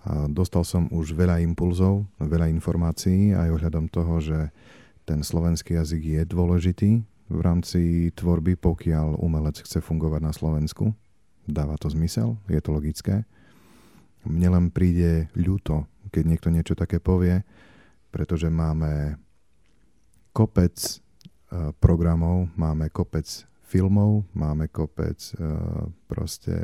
a 0.00 0.24
dostal 0.32 0.64
som 0.64 0.88
už 0.88 1.12
veľa 1.12 1.44
impulzov, 1.44 2.08
veľa 2.16 2.48
informácií 2.48 3.36
aj 3.36 3.52
ohľadom 3.52 3.92
toho, 3.92 4.16
že 4.24 4.38
ten 5.04 5.20
slovenský 5.20 5.76
jazyk 5.76 6.02
je 6.02 6.22
dôležitý 6.24 6.90
v 7.30 7.40
rámci 7.40 8.08
tvorby, 8.16 8.56
pokiaľ 8.56 9.20
umelec 9.20 9.60
chce 9.60 9.84
fungovať 9.84 10.20
na 10.24 10.32
Slovensku. 10.32 10.96
Dáva 11.44 11.76
to 11.76 11.92
zmysel, 11.92 12.40
je 12.48 12.60
to 12.64 12.70
logické. 12.72 13.28
Mne 14.24 14.48
len 14.56 14.66
príde 14.72 15.28
ľúto, 15.36 15.84
keď 16.12 16.22
niekto 16.26 16.48
niečo 16.48 16.74
také 16.76 17.00
povie, 17.00 17.44
pretože 18.08 18.48
máme 18.48 19.16
kopec 20.32 20.76
e, 20.76 20.92
programov, 21.78 22.50
máme 22.56 22.90
kopec 22.90 23.26
filmov, 23.70 24.26
máme 24.34 24.66
kopec 24.68 25.16
e, 25.16 25.32
proste 26.10 26.54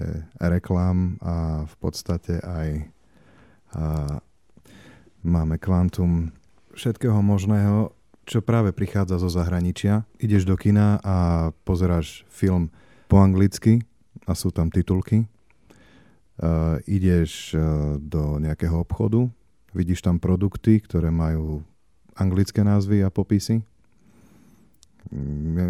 reklám 0.43 1.17
a 1.23 1.63
v 1.65 1.75
podstate 1.79 2.43
aj 2.43 2.96
a 3.77 4.19
máme 5.21 5.61
kvantum 5.61 6.33
všetkého 6.73 7.21
možného, 7.21 7.93
čo 8.25 8.41
práve 8.41 8.73
prichádza 8.73 9.21
zo 9.21 9.29
zahraničia. 9.29 10.09
Ideš 10.17 10.49
do 10.49 10.57
kina 10.57 10.99
a 11.05 11.17
pozeráš 11.69 12.25
film 12.33 12.73
po 13.07 13.21
anglicky 13.21 13.85
a 14.25 14.33
sú 14.33 14.49
tam 14.51 14.73
titulky. 14.73 15.29
Uh, 16.37 16.77
ideš 16.85 17.57
uh, 17.57 17.97
do 17.97 18.37
nejakého 18.37 18.77
obchodu, 18.85 19.25
vidíš 19.73 20.05
tam 20.05 20.21
produkty, 20.21 20.85
ktoré 20.85 21.09
majú 21.09 21.65
anglické 22.13 22.61
názvy 22.61 23.01
a 23.01 23.09
popisy. 23.09 23.65
Ja, 25.57 25.67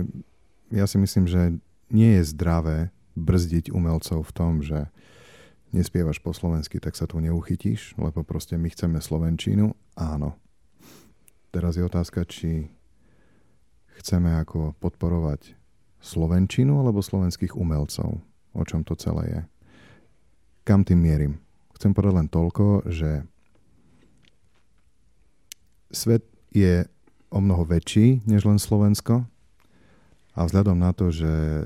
ja 0.75 0.85
si 0.91 0.97
myslím, 0.99 1.31
že 1.31 1.55
nie 1.87 2.19
je 2.19 2.23
zdravé 2.27 2.91
brzdiť 3.15 3.71
umelcov 3.71 4.27
v 4.27 4.33
tom, 4.35 4.53
že 4.59 4.91
nespievaš 5.75 6.23
po 6.23 6.31
slovensky, 6.31 6.79
tak 6.79 6.95
sa 6.95 7.09
tu 7.09 7.19
neuchytíš, 7.19 7.99
lebo 7.99 8.23
proste 8.23 8.55
my 8.59 8.69
chceme 8.71 8.99
slovenčínu. 9.03 9.75
Áno. 9.99 10.39
Teraz 11.51 11.79
je 11.79 11.83
otázka, 11.87 12.27
či 12.29 12.69
chceme 14.03 14.37
ako 14.37 14.77
podporovať 14.79 15.57
slovenčinu 16.05 16.79
alebo 16.79 17.01
slovenských 17.03 17.57
umelcov. 17.57 18.21
O 18.57 18.63
čom 18.65 18.85
to 18.87 18.97
celé 18.97 19.25
je. 19.29 19.41
Kam 20.65 20.85
tým 20.85 21.01
mierim? 21.01 21.33
Chcem 21.77 21.93
povedať 21.93 22.15
len 22.25 22.29
toľko, 22.33 22.89
že 22.89 23.29
svet 25.93 26.25
je 26.53 26.89
o 27.29 27.39
mnoho 27.39 27.69
väčší 27.69 28.25
než 28.25 28.49
len 28.49 28.57
Slovensko 28.57 29.29
a 30.33 30.41
vzhľadom 30.41 30.81
na 30.81 30.97
to, 30.97 31.13
že 31.13 31.65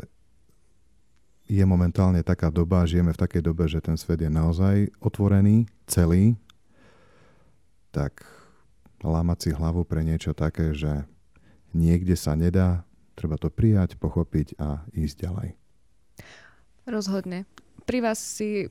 je 1.51 1.65
momentálne 1.67 2.23
taká 2.23 2.47
doba, 2.47 2.87
žijeme 2.87 3.11
v 3.11 3.23
takej 3.27 3.43
dobe, 3.43 3.67
že 3.67 3.83
ten 3.83 3.99
svet 3.99 4.23
je 4.23 4.31
naozaj 4.31 4.95
otvorený, 5.03 5.67
celý, 5.91 6.39
tak 7.91 8.23
lámať 9.03 9.39
si 9.43 9.51
hlavu 9.51 9.83
pre 9.83 10.07
niečo 10.07 10.31
také, 10.31 10.71
že 10.71 11.03
niekde 11.75 12.15
sa 12.15 12.39
nedá, 12.39 12.87
treba 13.19 13.35
to 13.35 13.51
prijať, 13.51 13.99
pochopiť 13.99 14.63
a 14.63 14.87
ísť 14.95 15.17
ďalej. 15.27 15.49
Rozhodne. 16.87 17.51
Pri 17.83 17.99
vás 17.99 18.23
si, 18.23 18.71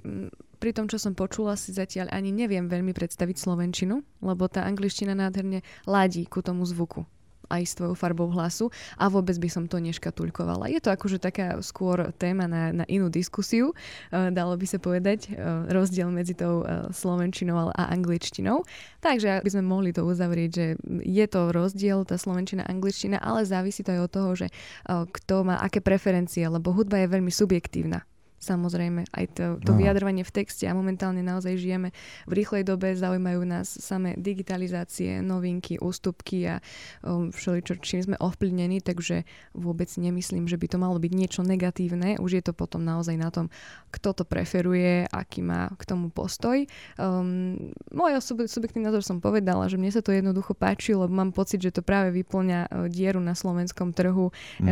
pri 0.63 0.71
tom, 0.71 0.87
čo 0.87 0.95
som 0.95 1.11
počula, 1.11 1.59
si 1.59 1.75
zatiaľ 1.75 2.15
ani 2.15 2.31
neviem 2.31 2.71
veľmi 2.71 2.95
predstaviť 2.95 3.35
slovenčinu, 3.35 3.99
lebo 4.23 4.47
tá 4.47 4.63
angličtina 4.63 5.11
nádherne 5.11 5.67
ladí 5.83 6.23
ku 6.23 6.39
tomu 6.39 6.63
zvuku 6.63 7.03
aj 7.49 7.61
s 7.65 7.73
tvojou 7.75 7.97
farbou 7.97 8.29
hlasu 8.29 8.69
a 8.95 9.09
vôbec 9.09 9.35
by 9.41 9.49
som 9.49 9.65
to 9.65 9.81
neškatulkovala. 9.81 10.69
Je 10.69 10.79
to 10.79 10.93
akože 10.93 11.17
taká 11.19 11.57
skôr 11.65 12.13
téma 12.15 12.45
na, 12.45 12.71
na 12.71 12.85
inú 12.85 13.09
diskusiu, 13.09 13.73
uh, 13.73 14.29
dalo 14.29 14.55
by 14.55 14.65
sa 14.69 14.77
povedať, 14.77 15.33
uh, 15.33 15.65
rozdiel 15.67 16.13
medzi 16.13 16.37
tou 16.37 16.63
uh, 16.63 16.87
slovenčinou 16.93 17.73
a 17.73 17.83
angličtinou. 17.91 18.63
Takže 19.01 19.41
by 19.41 19.49
sme 19.49 19.63
mohli 19.65 19.89
to 19.91 20.05
uzavrieť, 20.05 20.49
že 20.53 20.65
je 21.03 21.25
to 21.27 21.49
rozdiel, 21.49 22.05
tá 22.05 22.15
slovenčina, 22.15 22.67
angličtina, 22.67 23.17
ale 23.19 23.47
závisí 23.47 23.81
to 23.81 23.95
aj 23.95 24.01
od 24.05 24.11
toho, 24.11 24.29
že 24.35 24.47
kto 24.87 25.47
má 25.47 25.57
aké 25.63 25.79
preferencie, 25.79 26.43
lebo 26.45 26.75
hudba 26.75 27.01
je 27.01 27.07
veľmi 27.11 27.31
subjektívna. 27.31 28.03
Samozrejme, 28.39 29.03
aj 29.11 29.25
to, 29.35 29.45
to 29.59 29.75
vyjadrovanie 29.75 30.23
v 30.23 30.31
texte 30.31 30.63
a 30.63 30.71
momentálne 30.71 31.19
naozaj 31.19 31.59
žijeme 31.59 31.91
v 32.23 32.33
rýchlej 32.39 32.63
dobe, 32.63 32.95
zaujímajú 32.95 33.43
nás 33.43 33.67
samé 33.67 34.15
digitalizácie, 34.15 35.19
novinky, 35.19 35.75
ústupky 35.75 36.47
a 36.47 36.63
um, 37.03 37.35
všeličo, 37.35 37.83
čím 37.83 37.99
sme 37.99 38.15
ovplyvnení, 38.15 38.79
takže 38.79 39.27
vôbec 39.51 39.91
nemyslím, 39.91 40.47
že 40.47 40.55
by 40.55 40.71
to 40.71 40.77
malo 40.79 40.95
byť 40.95 41.11
niečo 41.11 41.41
negatívne. 41.43 42.15
Už 42.23 42.39
je 42.39 42.43
to 42.47 42.55
potom 42.55 42.79
naozaj 42.87 43.19
na 43.19 43.27
tom, 43.27 43.51
kto 43.91 44.15
to 44.15 44.23
preferuje, 44.23 45.03
aký 45.11 45.43
má 45.43 45.67
k 45.75 45.83
tomu 45.83 46.07
postoj. 46.07 46.63
Um, 46.95 47.75
môj 47.91 48.23
osob- 48.23 48.47
subjektívny 48.47 48.87
názor 48.87 49.03
som 49.03 49.19
povedala, 49.19 49.67
že 49.67 49.75
mne 49.75 49.91
sa 49.91 49.99
to 49.99 50.15
jednoducho 50.15 50.55
páči, 50.55 50.95
lebo 50.95 51.11
mám 51.11 51.35
pocit, 51.35 51.59
že 51.59 51.75
to 51.75 51.83
práve 51.83 52.15
vyplňa 52.15 52.59
uh, 52.71 52.87
dieru 52.87 53.19
na 53.19 53.35
slovenskom 53.35 53.91
trhu 53.91 54.31
mm. 54.63 54.63
uh, 54.63 54.71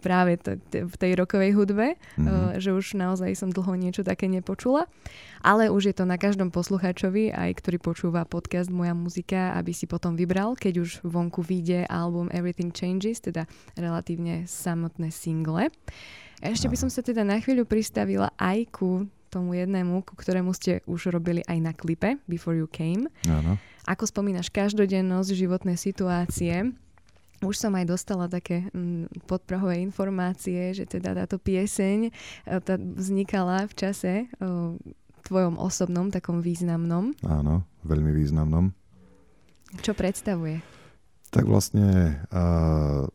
práve 0.00 0.40
t- 0.40 0.56
t- 0.72 0.88
v 0.88 0.94
tej 0.96 1.12
rokovej 1.20 1.52
hudbe, 1.52 2.00
mm. 2.16 2.56
že 2.56 2.72
už 2.72 2.85
už 2.86 2.94
naozaj 2.94 3.34
som 3.34 3.50
dlho 3.50 3.74
niečo 3.74 4.06
také 4.06 4.30
nepočula. 4.30 4.86
Ale 5.42 5.74
už 5.74 5.90
je 5.90 5.94
to 5.98 6.06
na 6.06 6.14
každom 6.14 6.54
poslucháčovi, 6.54 7.34
aj 7.34 7.58
ktorý 7.58 7.82
počúva 7.82 8.22
podcast 8.22 8.70
Moja 8.70 8.94
muzika, 8.94 9.58
aby 9.58 9.74
si 9.74 9.90
potom 9.90 10.14
vybral, 10.14 10.54
keď 10.54 10.86
už 10.86 11.02
vonku 11.02 11.42
vyjde 11.42 11.90
album 11.90 12.30
Everything 12.30 12.70
Changes, 12.70 13.18
teda 13.18 13.50
relatívne 13.74 14.46
samotné 14.46 15.10
single. 15.10 15.66
Ešte 16.38 16.70
by 16.70 16.76
som 16.78 16.86
sa 16.86 17.02
teda 17.02 17.26
na 17.26 17.42
chvíľu 17.42 17.66
pristavila 17.66 18.30
aj 18.38 18.70
ku 18.70 19.10
tomu 19.34 19.58
jednému, 19.58 20.06
ku 20.06 20.14
ktorému 20.14 20.54
ste 20.54 20.86
už 20.86 21.10
robili 21.10 21.42
aj 21.50 21.58
na 21.58 21.72
klipe 21.74 22.22
Before 22.30 22.54
You 22.54 22.70
Came. 22.70 23.10
Áno. 23.26 23.58
Ako 23.90 24.06
spomínaš 24.06 24.54
každodennosť, 24.54 25.34
životné 25.34 25.74
situácie, 25.74 26.70
už 27.44 27.54
som 27.56 27.72
aj 27.76 27.84
dostala 27.84 28.26
také 28.30 28.68
mm, 28.72 29.28
podprahové 29.28 29.82
informácie, 29.84 30.72
že 30.72 30.88
teda 30.88 31.12
táto 31.12 31.36
pieseň 31.36 32.08
e, 32.08 32.10
tá 32.64 32.80
vznikala 32.80 33.68
v 33.68 33.74
čase 33.76 34.12
o, 34.40 34.76
tvojom 35.26 35.58
osobnom, 35.58 36.08
takom 36.14 36.38
významnom. 36.38 37.10
Áno, 37.26 37.66
veľmi 37.82 38.14
významnom. 38.14 38.70
Čo 39.82 39.98
predstavuje? 39.98 40.62
Tak 41.34 41.42
vlastne 41.50 42.22
uh, 42.30 43.10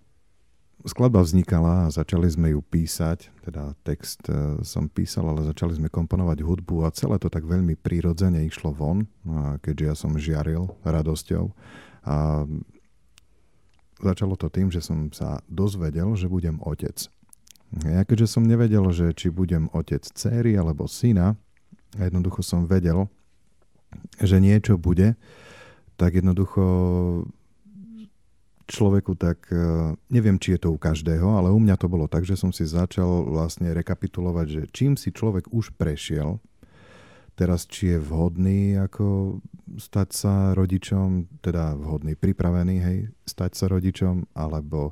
skladba 0.84 1.24
vznikala 1.24 1.88
a 1.88 1.94
začali 1.96 2.28
sme 2.28 2.52
ju 2.52 2.60
písať, 2.60 3.32
teda 3.48 3.72
text 3.88 4.28
uh, 4.28 4.60
som 4.68 4.92
písal, 4.92 5.32
ale 5.32 5.48
začali 5.48 5.80
sme 5.80 5.88
komponovať 5.88 6.44
hudbu 6.44 6.84
a 6.84 6.92
celé 6.92 7.16
to 7.24 7.32
tak 7.32 7.48
veľmi 7.48 7.80
prirodzene 7.80 8.44
išlo 8.44 8.76
von, 8.76 9.08
a 9.32 9.56
keďže 9.64 9.86
ja 9.88 9.96
som 9.96 10.20
žiaril 10.20 10.68
radosťou. 10.84 11.56
A 12.04 12.44
začalo 14.02 14.36
to 14.36 14.50
tým, 14.50 14.74
že 14.74 14.82
som 14.82 15.14
sa 15.14 15.40
dozvedel, 15.48 16.14
že 16.18 16.28
budem 16.28 16.58
otec. 16.62 17.08
Ja 17.88 18.04
keďže 18.04 18.36
som 18.36 18.44
nevedel, 18.44 18.84
že 18.92 19.16
či 19.16 19.32
budem 19.32 19.72
otec 19.72 20.04
céry 20.04 20.60
alebo 20.60 20.92
syna, 20.92 21.40
jednoducho 21.96 22.44
som 22.44 22.68
vedel, 22.68 23.08
že 24.20 24.44
niečo 24.44 24.76
bude, 24.76 25.16
tak 25.96 26.20
jednoducho 26.20 26.64
človeku 28.72 29.20
tak, 29.20 29.52
e, 29.52 29.94
neviem, 30.08 30.40
či 30.40 30.56
je 30.56 30.64
to 30.64 30.70
u 30.72 30.80
každého, 30.80 31.36
ale 31.36 31.52
u 31.52 31.60
mňa 31.60 31.76
to 31.76 31.92
bolo 31.92 32.08
tak, 32.08 32.24
že 32.24 32.40
som 32.40 32.56
si 32.56 32.64
začal 32.64 33.28
vlastne 33.28 33.76
rekapitulovať, 33.76 34.48
že 34.48 34.62
čím 34.72 34.96
si 34.96 35.12
človek 35.12 35.52
už 35.52 35.76
prešiel, 35.76 36.40
teraz 37.36 37.66
či 37.66 37.96
je 37.96 38.00
vhodný 38.00 38.78
ako 38.78 39.40
stať 39.80 40.10
sa 40.12 40.34
rodičom, 40.52 41.40
teda 41.40 41.80
vhodný, 41.80 42.20
pripravený, 42.20 42.76
hej, 42.84 42.98
stať 43.24 43.52
sa 43.56 43.66
rodičom, 43.72 44.36
alebo 44.36 44.92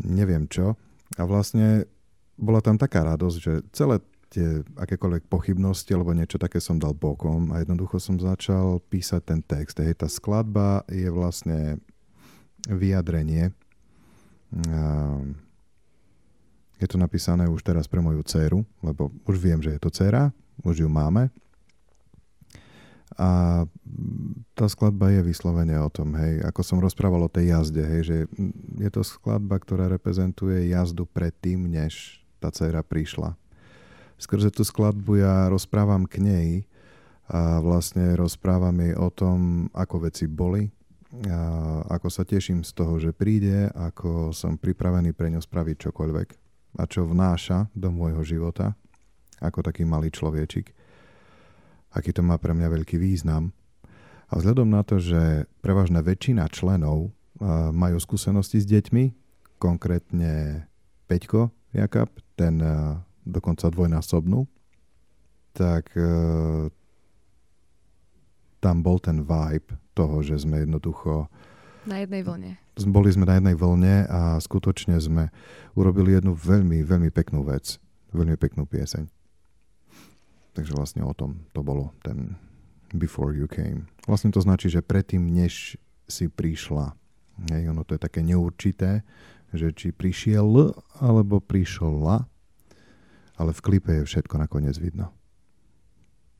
neviem 0.00 0.48
čo. 0.48 0.74
A 1.20 1.22
vlastne 1.28 1.84
bola 2.34 2.58
tam 2.64 2.80
taká 2.80 3.04
radosť, 3.06 3.36
že 3.38 3.52
celé 3.70 4.00
tie 4.34 4.66
akékoľvek 4.74 5.30
pochybnosti 5.30 5.94
alebo 5.94 6.10
niečo 6.10 6.42
také 6.42 6.58
som 6.58 6.74
dal 6.74 6.90
bokom 6.90 7.54
a 7.54 7.62
jednoducho 7.62 8.02
som 8.02 8.18
začal 8.18 8.82
písať 8.90 9.22
ten 9.22 9.40
text. 9.46 9.78
Hej, 9.78 10.02
tá 10.02 10.10
skladba 10.10 10.82
je 10.90 11.06
vlastne 11.06 11.78
vyjadrenie. 12.66 13.54
Je 16.82 16.86
to 16.90 16.98
napísané 16.98 17.46
už 17.46 17.62
teraz 17.62 17.86
pre 17.86 18.02
moju 18.02 18.26
dceru, 18.26 18.66
lebo 18.82 19.14
už 19.30 19.38
viem, 19.38 19.62
že 19.62 19.78
je 19.78 19.80
to 19.80 19.94
dcera, 19.94 20.34
už 20.62 20.86
ju 20.86 20.88
máme. 20.92 21.34
A 23.14 23.62
tá 24.58 24.66
skladba 24.66 25.10
je 25.14 25.22
vyslovene 25.22 25.78
o 25.78 25.86
tom, 25.86 26.18
hej, 26.18 26.42
ako 26.42 26.60
som 26.66 26.82
rozprával 26.82 27.26
o 27.26 27.30
tej 27.30 27.54
jazde, 27.54 27.82
hej, 27.86 28.02
že 28.02 28.16
je 28.78 28.90
to 28.90 29.06
skladba, 29.06 29.62
ktorá 29.62 29.86
reprezentuje 29.86 30.66
jazdu 30.66 31.06
predtým, 31.06 31.70
než 31.70 32.18
tá 32.42 32.50
dcera 32.50 32.82
prišla. 32.82 33.38
Skrze 34.18 34.50
tú 34.50 34.66
skladbu 34.66 35.22
ja 35.22 35.46
rozprávam 35.46 36.10
k 36.10 36.22
nej 36.22 36.48
a 37.30 37.62
vlastne 37.62 38.18
rozprávam 38.18 38.74
jej 38.82 38.98
o 38.98 39.08
tom, 39.14 39.70
ako 39.70 40.10
veci 40.10 40.26
boli, 40.26 40.74
a 41.30 41.86
ako 41.94 42.10
sa 42.10 42.26
teším 42.26 42.66
z 42.66 42.74
toho, 42.74 42.98
že 42.98 43.14
príde, 43.14 43.70
ako 43.78 44.34
som 44.34 44.58
pripravený 44.58 45.14
pre 45.14 45.30
ňo 45.30 45.38
spraviť 45.38 45.86
čokoľvek 45.86 46.28
a 46.74 46.82
čo 46.90 47.06
vnáša 47.06 47.70
do 47.70 47.94
môjho 47.94 48.26
života, 48.26 48.74
ako 49.40 49.64
taký 49.66 49.86
malý 49.86 50.12
človečik 50.12 50.74
aký 51.94 52.10
to 52.10 52.26
má 52.26 52.36
pre 52.36 52.52
mňa 52.52 52.68
veľký 52.74 52.98
význam. 52.98 53.54
A 54.28 54.42
vzhľadom 54.42 54.66
na 54.66 54.82
to, 54.82 54.98
že 54.98 55.46
prevažná 55.62 56.02
väčšina 56.02 56.50
členov 56.50 57.14
majú 57.70 57.96
skúsenosti 58.02 58.58
s 58.58 58.66
deťmi, 58.66 59.14
konkrétne 59.62 60.66
Peťko 61.06 61.54
Jakab, 61.70 62.10
ten 62.34 62.58
dokonca 63.22 63.70
dvojnásobnú, 63.70 64.44
tak 65.54 65.94
e, 65.94 66.10
tam 68.58 68.76
bol 68.84 68.98
ten 69.00 69.22
vibe 69.22 69.70
toho, 69.94 70.20
že 70.20 70.44
sme 70.44 70.66
jednoducho 70.66 71.30
na 71.88 72.02
jednej 72.02 72.24
vlne. 72.26 72.50
Boli 72.90 73.12
sme 73.12 73.28
na 73.28 73.38
jednej 73.38 73.54
vlne 73.54 74.08
a 74.08 74.20
skutočne 74.40 74.98
sme 74.98 75.30
urobili 75.78 76.16
jednu 76.16 76.34
veľmi, 76.34 76.82
veľmi 76.82 77.10
peknú 77.12 77.44
vec. 77.44 77.76
Veľmi 78.10 78.34
peknú 78.40 78.64
pieseň. 78.66 79.23
Takže 80.54 80.72
vlastne 80.74 81.02
o 81.02 81.10
tom 81.10 81.42
to 81.50 81.66
bolo, 81.66 81.90
ten 82.06 82.38
before 82.94 83.34
you 83.34 83.50
came. 83.50 83.90
Vlastne 84.06 84.30
to 84.30 84.38
značí, 84.38 84.70
že 84.70 84.86
predtým, 84.86 85.26
než 85.26 85.74
si 86.06 86.30
prišla. 86.30 86.94
Hej, 87.50 87.74
ono 87.74 87.82
to 87.82 87.98
je 87.98 88.00
také 88.00 88.22
neurčité, 88.22 89.02
že 89.50 89.74
či 89.74 89.90
prišiel 89.90 90.46
alebo 91.02 91.42
prišla, 91.42 92.22
ale 93.34 93.50
v 93.50 93.60
klipe 93.60 93.90
je 94.02 94.06
všetko 94.06 94.38
nakoniec 94.38 94.78
vidno. 94.78 95.10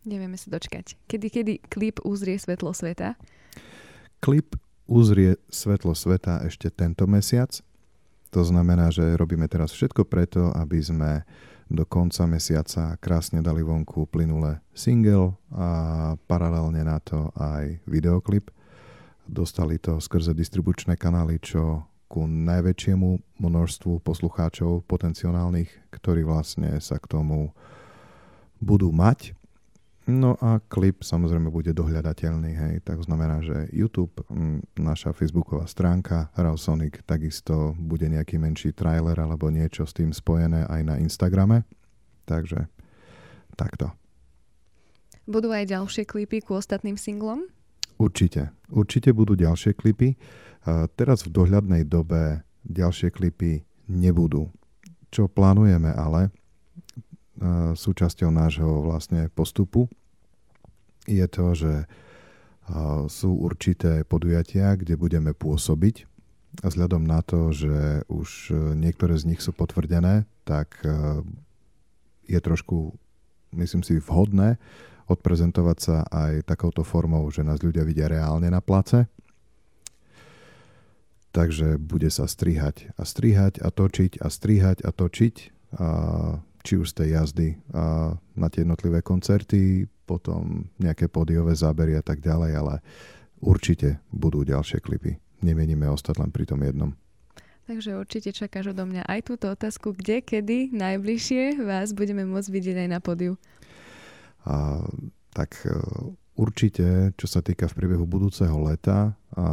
Nevieme 0.06 0.38
sa 0.38 0.52
dočkať. 0.52 0.94
Kedy, 1.10 1.26
kedy 1.32 1.52
klip 1.66 1.98
uzrie 2.04 2.38
svetlo 2.38 2.76
sveta? 2.76 3.18
Klip 4.22 4.54
uzrie 4.84 5.40
svetlo 5.48 5.96
sveta 5.96 6.44
ešte 6.44 6.68
tento 6.68 7.08
mesiac. 7.08 7.50
To 8.30 8.44
znamená, 8.44 8.92
že 8.92 9.16
robíme 9.16 9.48
teraz 9.48 9.72
všetko 9.72 10.04
preto, 10.04 10.52
aby 10.52 10.78
sme 10.82 11.24
do 11.74 11.84
konca 11.84 12.24
mesiaca 12.24 12.96
krásne 13.02 13.42
dali 13.42 13.60
vonku 13.60 14.06
plynule 14.06 14.62
single 14.72 15.34
a 15.50 16.14
paralelne 16.26 16.82
na 16.86 17.02
to 17.02 17.28
aj 17.34 17.82
videoklip. 17.84 18.50
Dostali 19.26 19.76
to 19.82 19.98
skrze 19.98 20.32
distribučné 20.32 20.94
kanály, 20.96 21.42
čo 21.42 21.84
ku 22.06 22.30
najväčšiemu 22.30 23.40
množstvu 23.42 24.00
poslucháčov 24.06 24.86
potenciálnych, 24.86 25.90
ktorí 25.90 26.22
vlastne 26.22 26.78
sa 26.78 27.02
k 27.02 27.10
tomu 27.10 27.50
budú 28.62 28.94
mať. 28.94 29.34
No 30.04 30.36
a 30.36 30.60
klip 30.60 31.00
samozrejme 31.00 31.48
bude 31.48 31.72
dohľadateľný, 31.72 32.52
hej, 32.52 32.74
tak 32.84 33.00
znamená, 33.00 33.40
že 33.40 33.72
YouTube, 33.72 34.12
naša 34.76 35.16
facebooková 35.16 35.64
stránka 35.64 36.28
Ravsonic, 36.36 37.00
takisto 37.08 37.72
bude 37.80 38.04
nejaký 38.12 38.36
menší 38.36 38.76
trailer 38.76 39.16
alebo 39.16 39.48
niečo 39.48 39.88
s 39.88 39.96
tým 39.96 40.12
spojené 40.12 40.68
aj 40.68 40.80
na 40.84 40.94
Instagrame. 41.00 41.64
Takže 42.28 42.68
takto. 43.56 43.96
Budú 45.24 45.48
aj 45.56 45.72
ďalšie 45.72 46.04
klipy 46.04 46.44
ku 46.44 46.60
ostatným 46.60 47.00
singlom? 47.00 47.48
Určite. 47.96 48.52
Určite 48.68 49.16
budú 49.16 49.32
ďalšie 49.40 49.72
klipy. 49.72 50.20
Teraz 51.00 51.24
v 51.24 51.32
dohľadnej 51.32 51.88
dobe 51.88 52.44
ďalšie 52.68 53.08
klipy 53.08 53.64
nebudú. 53.88 54.52
Čo 55.08 55.32
plánujeme 55.32 55.96
ale, 55.96 56.28
súčasťou 57.74 58.30
nášho 58.30 58.86
vlastne 58.86 59.26
postupu 59.34 59.90
je 61.04 61.26
to, 61.28 61.46
že 61.54 61.74
sú 63.12 63.30
určité 63.44 64.08
podujatia, 64.08 64.72
kde 64.72 64.96
budeme 64.96 65.36
pôsobiť. 65.36 66.08
A 66.62 66.70
vzhľadom 66.70 67.04
na 67.04 67.20
to, 67.20 67.50
že 67.50 68.06
už 68.06 68.54
e, 68.54 68.78
niektoré 68.78 69.18
z 69.18 69.26
nich 69.26 69.42
sú 69.42 69.50
potvrdené, 69.50 70.22
tak 70.46 70.78
e, 70.86 71.20
je 72.30 72.38
trošku, 72.38 72.94
myslím 73.58 73.82
si, 73.82 73.98
vhodné 73.98 74.56
odprezentovať 75.10 75.78
sa 75.82 75.96
aj 76.08 76.46
takouto 76.46 76.86
formou, 76.86 77.26
že 77.28 77.42
nás 77.42 77.58
ľudia 77.58 77.82
vidia 77.82 78.06
reálne 78.06 78.48
na 78.48 78.62
place. 78.62 79.10
Takže 81.34 81.76
bude 81.76 82.08
sa 82.08 82.30
strihať 82.30 82.94
a 82.94 83.02
strihať 83.02 83.58
a 83.58 83.68
točiť 83.74 84.22
a 84.22 84.30
strihať 84.30 84.86
a 84.86 84.90
točiť. 84.94 85.36
A 85.74 85.88
či 86.64 86.80
už 86.80 86.96
z 86.96 87.04
tej 87.04 87.08
jazdy 87.20 87.48
a 87.76 88.16
na 88.16 88.48
tie 88.48 88.64
jednotlivé 88.64 89.04
koncerty, 89.04 89.84
potom 90.08 90.72
nejaké 90.80 91.12
pódiové 91.12 91.52
zábery 91.52 92.00
a 92.00 92.02
tak 92.02 92.24
ďalej, 92.24 92.52
ale 92.56 92.74
určite 93.44 94.00
budú 94.08 94.42
ďalšie 94.48 94.80
klipy. 94.80 95.20
Nemeníme 95.44 95.84
ostať 95.92 96.24
len 96.24 96.32
pri 96.32 96.48
tom 96.48 96.64
jednom. 96.64 96.96
Takže 97.64 97.96
určite 97.96 98.32
čakáš 98.32 98.76
odo 98.76 98.84
mňa 98.84 99.08
aj 99.08 99.20
túto 99.24 99.48
otázku, 99.48 99.96
kde, 99.96 100.20
kedy 100.20 100.72
najbližšie 100.72 101.64
vás 101.64 101.96
budeme 101.96 102.24
môcť 102.28 102.48
vidieť 102.52 102.76
aj 102.84 102.88
na 102.88 103.00
pódiu. 103.00 103.40
A, 104.44 104.84
tak 105.32 105.56
e, 105.64 105.72
určite, 106.36 107.16
čo 107.16 107.24
sa 107.24 107.40
týka 107.40 107.64
v 107.72 107.76
priebehu 107.80 108.04
budúceho 108.04 108.56
leta, 108.68 109.16
a 109.32 109.44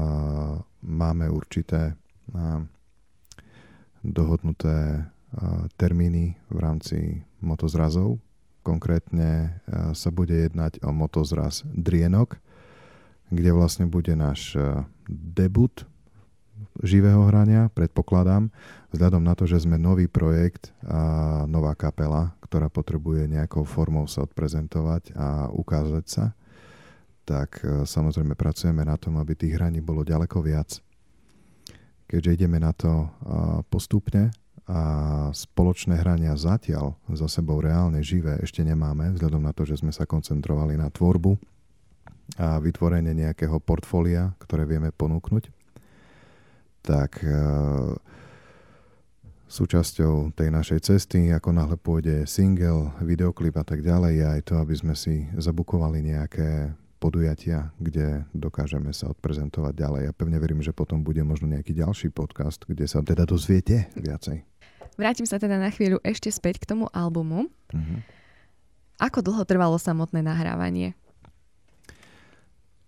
máme 0.83 1.31
určité 1.31 1.95
a, 2.35 2.67
dohodnuté 4.03 5.07
termíny 5.79 6.35
v 6.51 6.57
rámci 6.59 7.23
motozrazov. 7.39 8.19
Konkrétne 8.61 9.61
sa 9.95 10.09
bude 10.13 10.35
jednať 10.37 10.85
o 10.85 10.93
motozraz 10.93 11.65
Drienok, 11.65 12.37
kde 13.33 13.51
vlastne 13.55 13.89
bude 13.89 14.13
náš 14.13 14.53
debut 15.09 15.87
živého 16.85 17.25
hrania, 17.25 17.73
predpokladám, 17.73 18.53
vzhľadom 18.93 19.23
na 19.25 19.33
to, 19.33 19.49
že 19.49 19.65
sme 19.65 19.81
nový 19.81 20.05
projekt 20.05 20.69
a 20.85 21.43
nová 21.49 21.73
kapela, 21.73 22.37
ktorá 22.43 22.69
potrebuje 22.69 23.25
nejakou 23.31 23.65
formou 23.65 24.05
sa 24.05 24.27
odprezentovať 24.27 25.15
a 25.17 25.49
ukázať 25.49 26.05
sa, 26.05 26.25
tak 27.25 27.63
samozrejme 27.65 28.37
pracujeme 28.37 28.85
na 28.85 28.99
tom, 28.99 29.17
aby 29.17 29.33
tých 29.33 29.57
hraní 29.57 29.81
bolo 29.81 30.05
ďaleko 30.05 30.37
viac. 30.43 30.77
Keďže 32.05 32.43
ideme 32.43 32.59
na 32.59 32.75
to 32.75 33.09
postupne, 33.71 34.35
a 34.71 34.81
spoločné 35.35 35.99
hrania 35.99 36.31
zatiaľ 36.39 36.95
za 37.11 37.27
sebou 37.27 37.59
reálne 37.59 37.99
živé 37.99 38.39
ešte 38.39 38.63
nemáme, 38.63 39.11
vzhľadom 39.11 39.43
na 39.43 39.51
to, 39.51 39.67
že 39.67 39.83
sme 39.83 39.91
sa 39.91 40.07
koncentrovali 40.07 40.79
na 40.79 40.87
tvorbu 40.87 41.35
a 42.39 42.55
vytvorenie 42.63 43.11
nejakého 43.11 43.59
portfólia, 43.59 44.31
ktoré 44.39 44.63
vieme 44.63 44.95
ponúknuť, 44.95 45.51
tak 46.87 47.19
e, 47.19 47.35
súčasťou 49.51 50.31
tej 50.31 50.49
našej 50.55 50.79
cesty, 50.87 51.35
ako 51.35 51.51
náhle 51.51 51.75
pôjde 51.75 52.23
single, 52.23 52.95
videoklip 53.03 53.59
a 53.59 53.67
tak 53.67 53.83
ďalej, 53.83 54.23
je 54.23 54.25
aj 54.39 54.41
to, 54.47 54.53
aby 54.55 54.75
sme 54.79 54.95
si 54.95 55.27
zabukovali 55.35 55.99
nejaké 55.99 56.71
podujatia, 57.03 57.75
kde 57.75 58.23
dokážeme 58.31 58.95
sa 58.95 59.11
odprezentovať 59.11 59.73
ďalej. 59.75 60.01
Ja 60.07 60.13
pevne 60.15 60.39
verím, 60.39 60.63
že 60.63 60.71
potom 60.71 61.03
bude 61.03 61.25
možno 61.27 61.51
nejaký 61.51 61.75
ďalší 61.75 62.15
podcast, 62.15 62.63
kde 62.63 62.87
sa 62.87 63.03
teda 63.03 63.27
dozviete 63.27 63.91
viacej. 63.99 64.50
Vrátim 64.99 65.25
sa 65.25 65.39
teda 65.39 65.55
na 65.57 65.71
chvíľu 65.71 65.99
ešte 66.03 66.27
späť 66.29 66.61
k 66.61 66.69
tomu 66.75 66.85
albumu. 66.91 67.47
Uh-huh. 67.71 67.99
Ako 69.01 69.25
dlho 69.25 69.43
trvalo 69.47 69.81
samotné 69.81 70.21
nahrávanie? 70.21 70.93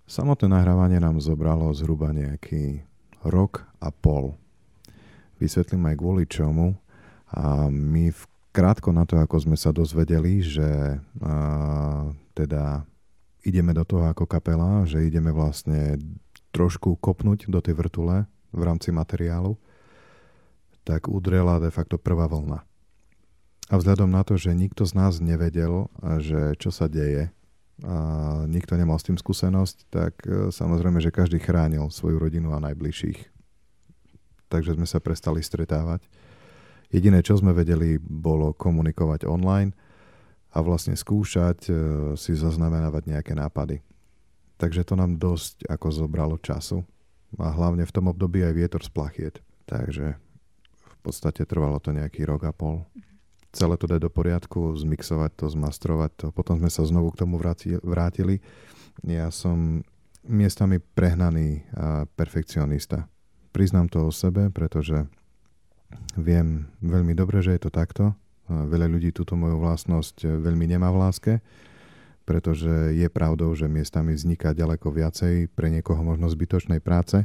Samotné 0.06 0.52
nahrávanie 0.52 1.02
nám 1.02 1.18
zobralo 1.24 1.74
zhruba 1.74 2.14
nejaký 2.14 2.86
rok 3.26 3.66
a 3.80 3.90
pol. 3.90 4.36
Vysvetlím 5.40 5.90
aj 5.90 5.96
kvôli 5.98 6.24
čomu. 6.30 6.78
A 7.34 7.66
my 7.72 8.14
v 8.14 8.22
krátko 8.54 8.94
na 8.94 9.10
to, 9.10 9.18
ako 9.18 9.42
sme 9.42 9.58
sa 9.58 9.74
dozvedeli, 9.74 10.44
že 10.46 11.02
a, 11.24 11.34
teda 12.38 12.86
ideme 13.42 13.74
do 13.74 13.82
toho 13.82 14.06
ako 14.06 14.30
kapela, 14.30 14.86
že 14.86 15.02
ideme 15.02 15.34
vlastne 15.34 15.98
trošku 16.54 17.02
kopnúť 17.02 17.50
do 17.50 17.58
tej 17.58 17.74
vrtule 17.74 18.30
v 18.54 18.62
rámci 18.62 18.94
materiálu, 18.94 19.58
tak 20.84 21.08
udrela 21.08 21.60
de 21.60 21.72
facto 21.72 22.00
prvá 22.00 22.28
vlna. 22.28 22.64
A 23.72 23.74
vzhľadom 23.80 24.12
na 24.12 24.28
to, 24.28 24.36
že 24.36 24.52
nikto 24.52 24.84
z 24.84 24.94
nás 24.94 25.24
nevedel, 25.24 25.88
že 26.20 26.60
čo 26.60 26.70
sa 26.70 26.92
deje, 26.92 27.32
a 27.82 28.46
nikto 28.46 28.78
nemal 28.78 29.02
s 29.02 29.08
tým 29.10 29.18
skúsenosť, 29.18 29.78
tak 29.90 30.14
e, 30.30 30.54
samozrejme, 30.54 31.02
že 31.02 31.10
každý 31.10 31.42
chránil 31.42 31.90
svoju 31.90 32.22
rodinu 32.22 32.54
a 32.54 32.62
najbližších. 32.62 33.34
Takže 34.54 34.78
sme 34.78 34.86
sa 34.86 35.02
prestali 35.02 35.42
stretávať. 35.42 36.06
Jediné, 36.94 37.26
čo 37.26 37.34
sme 37.34 37.50
vedeli, 37.50 37.98
bolo 37.98 38.54
komunikovať 38.54 39.26
online 39.26 39.74
a 40.54 40.62
vlastne 40.62 40.94
skúšať 40.94 41.60
e, 41.66 41.72
si 42.14 42.38
zaznamenávať 42.38 43.10
nejaké 43.10 43.34
nápady. 43.34 43.82
Takže 44.62 44.86
to 44.86 44.94
nám 44.94 45.18
dosť 45.18 45.66
ako 45.66 45.88
zobralo 45.90 46.38
času 46.38 46.86
a 47.42 47.50
hlavne 47.50 47.90
v 47.90 47.96
tom 47.96 48.06
období 48.06 48.46
aj 48.46 48.54
vietor 48.54 48.82
z 48.86 48.94
plachiet. 48.94 49.36
Takže 49.66 50.23
podstate 51.04 51.44
trvalo 51.44 51.78
to 51.84 51.92
nejaký 51.92 52.24
rok 52.24 52.48
a 52.48 52.54
pol. 52.56 52.88
Celé 53.54 53.78
to 53.78 53.86
dať 53.86 54.02
do 54.02 54.10
poriadku, 54.10 54.74
zmixovať 54.74 55.32
to, 55.38 55.46
zmastrovať 55.52 56.12
to. 56.18 56.26
Potom 56.34 56.58
sme 56.58 56.74
sa 56.74 56.82
znovu 56.88 57.14
k 57.14 57.22
tomu 57.22 57.38
vrátili. 57.86 58.42
Ja 59.06 59.30
som 59.30 59.86
miestami 60.26 60.82
prehnaný 60.82 61.62
perfekcionista. 62.18 63.06
Priznám 63.54 63.94
to 63.94 64.10
o 64.10 64.12
sebe, 64.12 64.50
pretože 64.50 65.06
Viem 66.14 66.70
veľmi 66.82 67.14
dobre, 67.18 67.42
že 67.42 67.58
je 67.58 67.62
to 67.62 67.72
takto. 67.74 68.14
Veľa 68.50 68.86
ľudí 68.92 69.16
túto 69.16 69.34
moju 69.40 69.58
vlastnosť 69.58 70.28
e, 70.28 70.36
veľmi 70.36 70.68
nemá 70.68 70.92
v 70.92 71.00
láske, 71.00 71.34
pretože 72.28 72.92
je 72.92 73.08
pravdou, 73.08 73.56
že 73.56 73.72
miestami 73.72 74.14
vzniká 74.14 74.52
ďaleko 74.52 74.92
viacej 74.92 75.48
pre 75.56 75.72
niekoho 75.72 76.04
možno 76.04 76.28
zbytočnej 76.28 76.84
práce. 76.84 77.24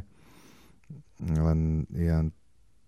Len 1.19 1.85
ja 1.91 2.23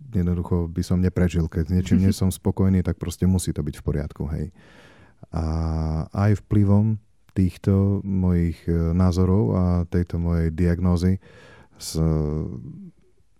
jednoducho 0.10 0.66
by 0.72 0.82
som 0.82 0.98
neprežil. 0.98 1.46
Keď 1.46 1.70
s 1.70 1.74
niečím 1.74 2.00
nie 2.02 2.14
som 2.16 2.34
spokojný, 2.34 2.82
tak 2.82 2.98
proste 2.98 3.30
musí 3.30 3.54
to 3.54 3.62
byť 3.62 3.76
v 3.78 3.86
poriadku. 3.86 4.24
Hej. 4.34 4.50
A 5.30 5.46
aj 6.10 6.42
vplyvom 6.46 6.98
týchto 7.32 8.04
mojich 8.04 8.60
e, 8.68 8.92
názorov 8.92 9.44
a 9.56 9.64
tejto 9.88 10.20
mojej 10.20 10.52
diagnózy 10.52 11.22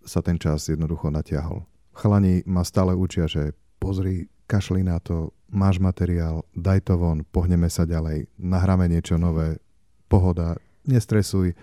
sa 0.02 0.20
ten 0.24 0.34
čas 0.34 0.66
jednoducho 0.66 1.14
natiahol. 1.14 1.62
Chalani 1.94 2.42
ma 2.42 2.66
stále 2.66 2.90
učia, 2.96 3.30
že 3.30 3.54
pozri, 3.78 4.26
kašli 4.50 4.82
na 4.82 4.98
to, 4.98 5.30
máš 5.52 5.78
materiál, 5.78 6.42
daj 6.56 6.90
to 6.90 6.98
von, 6.98 7.22
pohneme 7.28 7.70
sa 7.70 7.86
ďalej, 7.86 8.26
nahráme 8.40 8.90
niečo 8.90 9.14
nové, 9.14 9.62
pohoda, 10.10 10.58
nestresuj. 10.88 11.54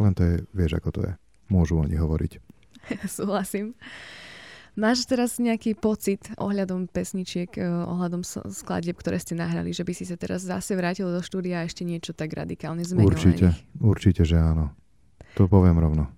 Len 0.00 0.12
to 0.16 0.22
je, 0.24 0.34
vieš 0.56 0.80
ako 0.80 0.88
to 0.90 1.00
je. 1.04 1.12
Môžu 1.52 1.78
oni 1.78 2.00
hovoriť. 2.00 2.45
Súhlasím. 3.08 3.74
Máš 4.76 5.08
teraz 5.08 5.40
nejaký 5.40 5.72
pocit 5.72 6.20
ohľadom 6.36 6.92
pesničiek, 6.92 7.48
eh, 7.56 7.64
ohľadom 7.64 8.20
skladieb, 8.52 9.00
ktoré 9.00 9.16
ste 9.16 9.32
nahrali, 9.32 9.72
že 9.72 9.88
by 9.88 9.92
si 9.96 10.04
sa 10.04 10.20
teraz 10.20 10.44
zase 10.44 10.76
vrátil 10.76 11.08
do 11.08 11.24
štúdia 11.24 11.64
a 11.64 11.66
ešte 11.66 11.80
niečo 11.80 12.12
tak 12.12 12.36
radikálne 12.36 12.84
zmenil? 12.84 13.08
Určite, 13.08 13.56
určite, 13.80 14.22
že 14.28 14.36
áno. 14.36 14.76
To 15.40 15.48
poviem 15.48 15.80
rovno. 15.80 16.12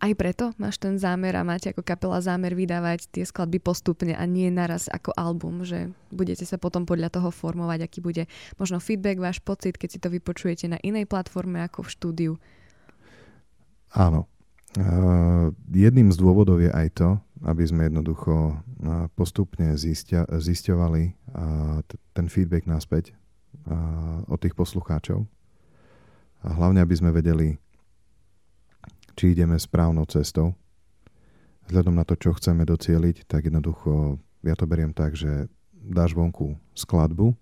Aj 0.00 0.12
preto 0.16 0.56
máš 0.56 0.80
ten 0.80 0.96
zámer 0.96 1.36
a 1.36 1.44
máte 1.44 1.68
ako 1.68 1.84
kapela 1.84 2.24
zámer 2.24 2.56
vydávať 2.56 3.12
tie 3.12 3.20
skladby 3.20 3.60
postupne 3.60 4.16
a 4.16 4.24
nie 4.24 4.48
naraz 4.48 4.88
ako 4.88 5.12
album, 5.12 5.60
že 5.60 5.92
budete 6.08 6.48
sa 6.48 6.56
potom 6.56 6.88
podľa 6.88 7.12
toho 7.12 7.28
formovať, 7.28 7.84
aký 7.84 8.00
bude 8.00 8.24
možno 8.56 8.80
feedback, 8.80 9.20
váš 9.20 9.44
pocit, 9.44 9.76
keď 9.76 9.88
si 9.92 10.00
to 10.00 10.08
vypočujete 10.08 10.72
na 10.72 10.80
inej 10.80 11.04
platforme 11.04 11.60
ako 11.68 11.84
v 11.84 11.92
štúdiu. 11.92 12.32
Áno. 13.92 14.24
Uh, 14.78 15.50
jedným 15.66 16.14
z 16.14 16.16
dôvodov 16.20 16.62
je 16.62 16.70
aj 16.70 16.88
to, 16.94 17.08
aby 17.42 17.66
sme 17.66 17.90
jednoducho 17.90 18.54
uh, 18.54 19.10
postupne 19.18 19.74
zistia, 19.74 20.22
zisťovali 20.30 21.02
t- 21.90 21.98
ten 22.14 22.26
feedback 22.30 22.70
naspäť 22.70 23.14
od 24.26 24.38
tých 24.40 24.56
poslucháčov. 24.56 25.26
A 26.42 26.48
hlavne, 26.56 26.80
aby 26.80 26.94
sme 26.96 27.14
vedeli, 27.14 27.60
či 29.14 29.36
ideme 29.36 29.54
správnou 29.60 30.08
cestou. 30.08 30.56
Vzhľadom 31.68 31.94
na 31.94 32.02
to, 32.02 32.16
čo 32.16 32.34
chceme 32.34 32.66
docieliť, 32.66 33.28
tak 33.28 33.46
jednoducho 33.46 34.18
ja 34.42 34.56
to 34.56 34.64
beriem 34.64 34.96
tak, 34.96 35.14
že 35.14 35.46
dáš 35.76 36.16
vonku 36.16 36.56
skladbu, 36.74 37.36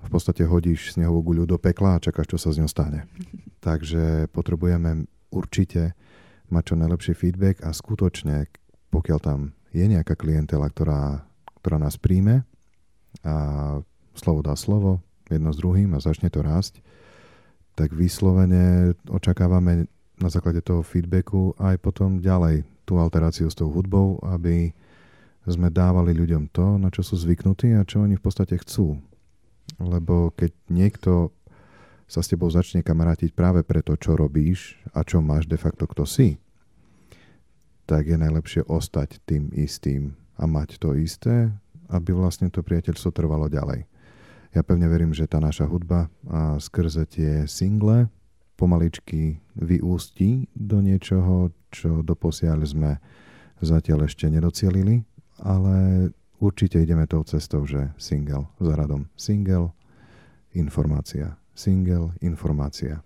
v 0.00 0.08
podstate 0.08 0.48
hodíš 0.48 0.96
snehovú 0.96 1.20
guľu 1.32 1.44
do 1.44 1.58
pekla 1.60 1.96
a 1.96 2.02
čakáš, 2.02 2.32
čo 2.32 2.38
sa 2.40 2.56
z 2.56 2.64
ňou 2.64 2.70
stane. 2.72 3.04
Takže 3.66 4.32
potrebujeme 4.32 5.04
určite 5.30 5.94
mať 6.50 6.62
čo 6.62 6.74
najlepší 6.74 7.14
feedback 7.14 7.62
a 7.62 7.70
skutočne, 7.70 8.50
pokiaľ 8.90 9.18
tam 9.22 9.54
je 9.70 9.86
nejaká 9.86 10.18
klientela, 10.18 10.66
ktorá, 10.66 11.22
ktorá 11.62 11.78
nás 11.78 11.94
príjme 11.94 12.42
a 13.22 13.34
slovo 14.18 14.42
dá 14.42 14.58
slovo, 14.58 14.98
jedno 15.30 15.54
s 15.54 15.58
druhým 15.62 15.94
a 15.94 16.02
začne 16.02 16.26
to 16.26 16.42
rásť, 16.42 16.82
tak 17.78 17.94
vyslovene 17.94 18.98
očakávame 19.06 19.86
na 20.20 20.28
základe 20.28 20.60
toho 20.60 20.82
feedbacku 20.82 21.54
aj 21.56 21.78
potom 21.80 22.18
ďalej 22.18 22.66
tú 22.84 22.98
alteráciu 22.98 23.46
s 23.46 23.56
tou 23.56 23.70
hudbou, 23.70 24.18
aby 24.26 24.74
sme 25.48 25.72
dávali 25.72 26.12
ľuďom 26.12 26.52
to, 26.52 26.76
na 26.76 26.92
čo 26.92 27.00
sú 27.00 27.16
zvyknutí 27.16 27.72
a 27.72 27.86
čo 27.86 28.04
oni 28.04 28.18
v 28.18 28.24
podstate 28.26 28.58
chcú. 28.60 29.00
Lebo 29.80 30.34
keď 30.34 30.50
niekto 30.68 31.32
sa 32.10 32.26
s 32.26 32.30
tebou 32.34 32.50
začne 32.50 32.82
kamarátiť 32.82 33.30
práve 33.38 33.62
preto, 33.62 33.94
čo 33.94 34.18
robíš 34.18 34.74
a 34.90 35.06
čo 35.06 35.22
máš 35.22 35.46
de 35.46 35.54
facto 35.54 35.86
kto 35.86 36.02
si, 36.02 36.42
tak 37.86 38.10
je 38.10 38.18
najlepšie 38.18 38.66
ostať 38.66 39.22
tým 39.22 39.54
istým 39.54 40.18
a 40.34 40.50
mať 40.50 40.82
to 40.82 40.98
isté, 40.98 41.54
aby 41.86 42.10
vlastne 42.10 42.50
to 42.50 42.66
priateľstvo 42.66 43.14
trvalo 43.14 43.46
ďalej. 43.46 43.86
Ja 44.50 44.66
pevne 44.66 44.90
verím, 44.90 45.14
že 45.14 45.30
tá 45.30 45.38
naša 45.38 45.70
hudba 45.70 46.10
a 46.26 46.58
skrze 46.58 47.06
tie 47.06 47.46
single 47.46 48.10
pomaličky 48.58 49.38
vyústi 49.54 50.50
do 50.52 50.82
niečoho, 50.82 51.54
čo 51.70 52.02
doposiaľ 52.02 52.58
sme 52.66 52.98
zatiaľ 53.62 54.10
ešte 54.10 54.26
nedocielili, 54.26 55.06
ale 55.38 56.10
určite 56.42 56.82
ideme 56.82 57.06
tou 57.06 57.22
cestou, 57.22 57.62
že 57.64 57.94
single 57.96 58.50
za 58.58 58.74
radom 58.74 59.06
single, 59.14 59.72
informácia, 60.52 61.39
single, 61.60 62.16
informácia 62.24 63.04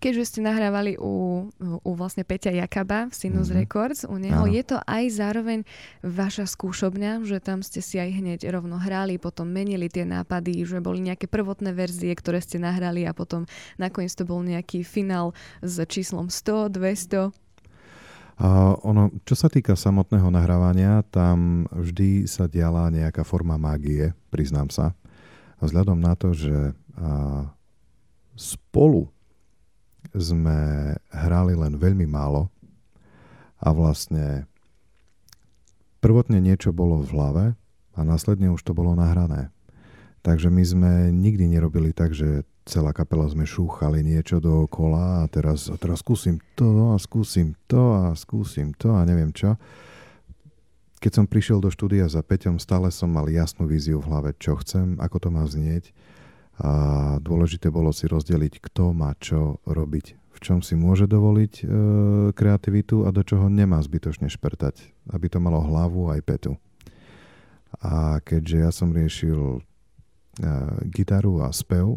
keďže 0.00 0.24
ste 0.34 0.40
nahrávali 0.40 0.96
u, 0.96 1.46
u 1.60 1.90
vlastne 1.92 2.24
Peťa 2.24 2.56
Jakaba 2.56 3.12
v 3.12 3.14
Sinus 3.14 3.52
mm-hmm. 3.52 3.60
Records, 3.60 4.00
u 4.08 4.16
neho, 4.16 4.48
Áno. 4.48 4.50
je 4.50 4.64
to 4.64 4.80
aj 4.88 5.04
zároveň 5.12 5.68
vaša 6.00 6.48
skúšobňa, 6.48 7.22
že 7.28 7.38
tam 7.38 7.60
ste 7.60 7.84
si 7.84 8.00
aj 8.00 8.10
hneď 8.16 8.40
rovno 8.48 8.80
hrali, 8.80 9.20
potom 9.20 9.46
menili 9.46 9.92
tie 9.92 10.08
nápady, 10.08 10.64
že 10.64 10.80
boli 10.80 11.04
nejaké 11.04 11.28
prvotné 11.28 11.76
verzie, 11.76 12.10
ktoré 12.16 12.40
ste 12.40 12.56
nahrali 12.56 13.04
a 13.04 13.12
potom 13.12 13.44
nakoniec 13.76 14.16
to 14.16 14.24
bol 14.24 14.40
nejaký 14.40 14.80
finál 14.82 15.36
s 15.60 15.76
číslom 15.84 16.32
100, 16.32 16.72
200. 16.72 17.36
A 18.40 18.72
ono, 18.80 19.12
čo 19.28 19.36
sa 19.36 19.52
týka 19.52 19.76
samotného 19.76 20.32
nahrávania, 20.32 21.04
tam 21.12 21.68
vždy 21.68 22.24
sa 22.24 22.48
diala 22.48 22.88
nejaká 22.88 23.20
forma 23.20 23.60
mágie, 23.60 24.16
priznám 24.32 24.72
sa. 24.72 24.96
A 25.60 25.68
vzhľadom 25.68 26.00
na 26.00 26.16
to, 26.16 26.32
že 26.32 26.72
spolu 28.36 29.12
sme 30.16 30.58
hrali 31.12 31.52
len 31.52 31.76
veľmi 31.76 32.08
málo 32.08 32.48
a 33.60 33.68
vlastne 33.76 34.48
prvotne 36.00 36.40
niečo 36.40 36.72
bolo 36.72 37.04
v 37.04 37.12
hlave 37.12 37.44
a 37.92 38.00
následne 38.00 38.48
už 38.48 38.64
to 38.64 38.72
bolo 38.72 38.96
nahrané. 38.96 39.52
Takže 40.24 40.48
my 40.48 40.64
sme 40.64 40.92
nikdy 41.12 41.48
nerobili 41.48 41.92
tak, 41.92 42.16
že 42.16 42.48
celá 42.64 42.92
kapela 42.92 43.28
sme 43.28 43.44
šúchali 43.48 44.04
niečo 44.04 44.40
dookola 44.40 45.24
a 45.24 45.28
teraz, 45.28 45.68
a 45.68 45.76
teraz 45.76 46.00
skúsim 46.00 46.40
to 46.56 46.92
a 46.92 46.96
skúsim 47.00 47.56
to 47.68 47.96
a 47.96 48.12
skúsim 48.16 48.72
to 48.76 48.92
a 48.96 49.04
neviem 49.04 49.32
čo. 49.32 49.60
Keď 51.00 51.12
som 51.16 51.24
prišiel 51.24 51.64
do 51.64 51.72
štúdia 51.72 52.04
za 52.12 52.20
Peťom, 52.20 52.60
stále 52.60 52.92
som 52.92 53.08
mal 53.08 53.24
jasnú 53.32 53.64
víziu 53.64 54.04
v 54.04 54.08
hlave, 54.12 54.30
čo 54.36 54.60
chcem, 54.60 55.00
ako 55.00 55.16
to 55.16 55.28
má 55.32 55.48
znieť 55.48 55.96
A 56.60 56.72
dôležité 57.24 57.72
bolo 57.72 57.88
si 57.88 58.04
rozdeliť, 58.04 58.60
kto 58.60 58.92
má 58.92 59.16
čo 59.16 59.64
robiť, 59.64 60.06
v 60.12 60.38
čom 60.44 60.60
si 60.60 60.76
môže 60.76 61.08
dovoliť 61.08 61.52
e, 61.56 61.64
kreativitu 62.36 63.08
a 63.08 63.16
do 63.16 63.24
čoho 63.24 63.48
nemá 63.48 63.80
zbytočne 63.80 64.28
špertať, 64.28 64.92
aby 65.16 65.26
to 65.32 65.40
malo 65.40 65.64
hlavu 65.64 66.12
aj 66.12 66.20
petu. 66.20 66.60
A 67.80 68.20
keďže 68.20 68.56
ja 68.60 68.68
som 68.68 68.92
riešil 68.92 69.56
e, 69.56 69.60
gitaru 70.84 71.40
a 71.40 71.48
spev, 71.48 71.96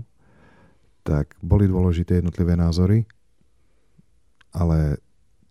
tak 1.04 1.36
boli 1.44 1.68
dôležité 1.68 2.24
jednotlivé 2.24 2.56
názory, 2.56 3.04
ale 4.56 5.04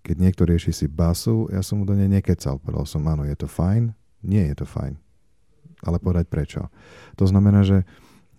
keď 0.02 0.16
niekto 0.18 0.42
rieši 0.42 0.74
si 0.74 0.86
basu, 0.90 1.46
ja 1.54 1.62
som 1.62 1.80
mu 1.80 1.84
do 1.86 1.94
nej 1.94 2.10
nekecal. 2.10 2.58
Povedal 2.58 2.86
som, 2.86 3.06
áno, 3.06 3.22
je 3.22 3.38
to 3.38 3.46
fajn, 3.46 3.94
nie 4.26 4.42
je 4.50 4.62
to 4.62 4.66
fajn. 4.66 4.98
Ale 5.82 6.02
povedať 6.02 6.26
prečo. 6.30 6.60
To 7.18 7.24
znamená, 7.26 7.62
že 7.62 7.86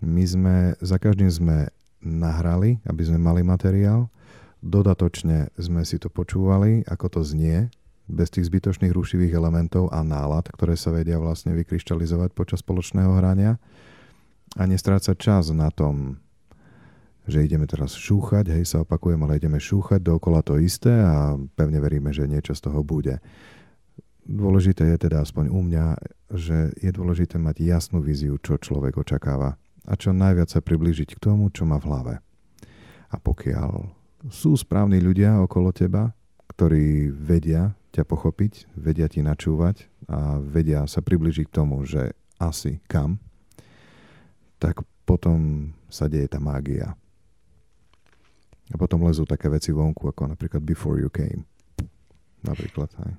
my 0.04 0.24
sme, 0.24 0.56
za 0.84 1.00
každým 1.00 1.28
sme 1.32 1.72
nahrali, 2.04 2.84
aby 2.84 3.02
sme 3.04 3.16
mali 3.16 3.40
materiál, 3.40 4.12
dodatočne 4.60 5.52
sme 5.56 5.84
si 5.84 5.96
to 5.96 6.12
počúvali, 6.12 6.84
ako 6.88 7.20
to 7.20 7.20
znie, 7.24 7.72
bez 8.04 8.28
tých 8.28 8.52
zbytočných 8.52 8.92
rušivých 8.92 9.32
elementov 9.32 9.88
a 9.88 10.04
nálad, 10.04 10.52
ktoré 10.52 10.76
sa 10.76 10.92
vedia 10.92 11.16
vlastne 11.16 11.56
vykryštalizovať 11.56 12.36
počas 12.36 12.60
spoločného 12.60 13.16
hrania 13.16 13.56
a 14.60 14.62
nestrácať 14.68 15.16
čas 15.16 15.48
na 15.48 15.72
tom, 15.72 16.20
že 17.24 17.44
ideme 17.44 17.64
teraz 17.64 17.96
šúchať, 17.96 18.52
hej, 18.52 18.64
sa 18.68 18.84
opakujem, 18.84 19.20
ale 19.24 19.40
ideme 19.40 19.56
šúchať 19.56 20.00
dookola 20.04 20.44
to 20.44 20.60
isté 20.60 20.92
a 20.92 21.36
pevne 21.56 21.80
veríme, 21.80 22.12
že 22.12 22.28
niečo 22.28 22.52
z 22.52 22.68
toho 22.68 22.84
bude. 22.84 23.16
Dôležité 24.24 24.88
je 24.96 25.08
teda 25.08 25.20
aspoň 25.24 25.52
u 25.52 25.60
mňa, 25.60 25.86
že 26.32 26.72
je 26.80 26.90
dôležité 26.92 27.36
mať 27.36 27.60
jasnú 27.60 28.00
víziu, 28.00 28.36
čo 28.40 28.56
človek 28.56 28.96
očakáva 28.96 29.60
a 29.84 29.92
čo 30.00 30.16
najviac 30.16 30.48
sa 30.48 30.64
priblížiť 30.64 31.16
k 31.16 31.22
tomu, 31.22 31.52
čo 31.52 31.68
má 31.68 31.76
v 31.76 31.88
hlave. 31.92 32.14
A 33.12 33.16
pokiaľ 33.20 33.92
sú 34.32 34.56
správni 34.56 35.00
ľudia 35.00 35.44
okolo 35.44 35.76
teba, 35.76 36.16
ktorí 36.56 37.12
vedia 37.12 37.76
ťa 37.92 38.08
pochopiť, 38.08 38.72
vedia 38.74 39.06
ti 39.12 39.20
načúvať 39.20 39.86
a 40.08 40.40
vedia 40.40 40.88
sa 40.88 41.04
približiť 41.04 41.44
k 41.46 41.54
tomu, 41.54 41.84
že 41.84 42.16
asi 42.40 42.80
kam, 42.88 43.20
tak 44.56 44.80
potom 45.04 45.70
sa 45.92 46.08
deje 46.08 46.32
tá 46.32 46.40
mágia. 46.40 46.96
A 48.72 48.80
potom 48.80 49.04
lezú 49.04 49.28
také 49.28 49.52
veci 49.52 49.74
vonku, 49.74 50.08
ako 50.08 50.32
napríklad 50.32 50.64
Before 50.64 50.96
You 50.96 51.12
Came. 51.12 51.44
Napríklad, 52.40 52.88
aj. 53.04 53.12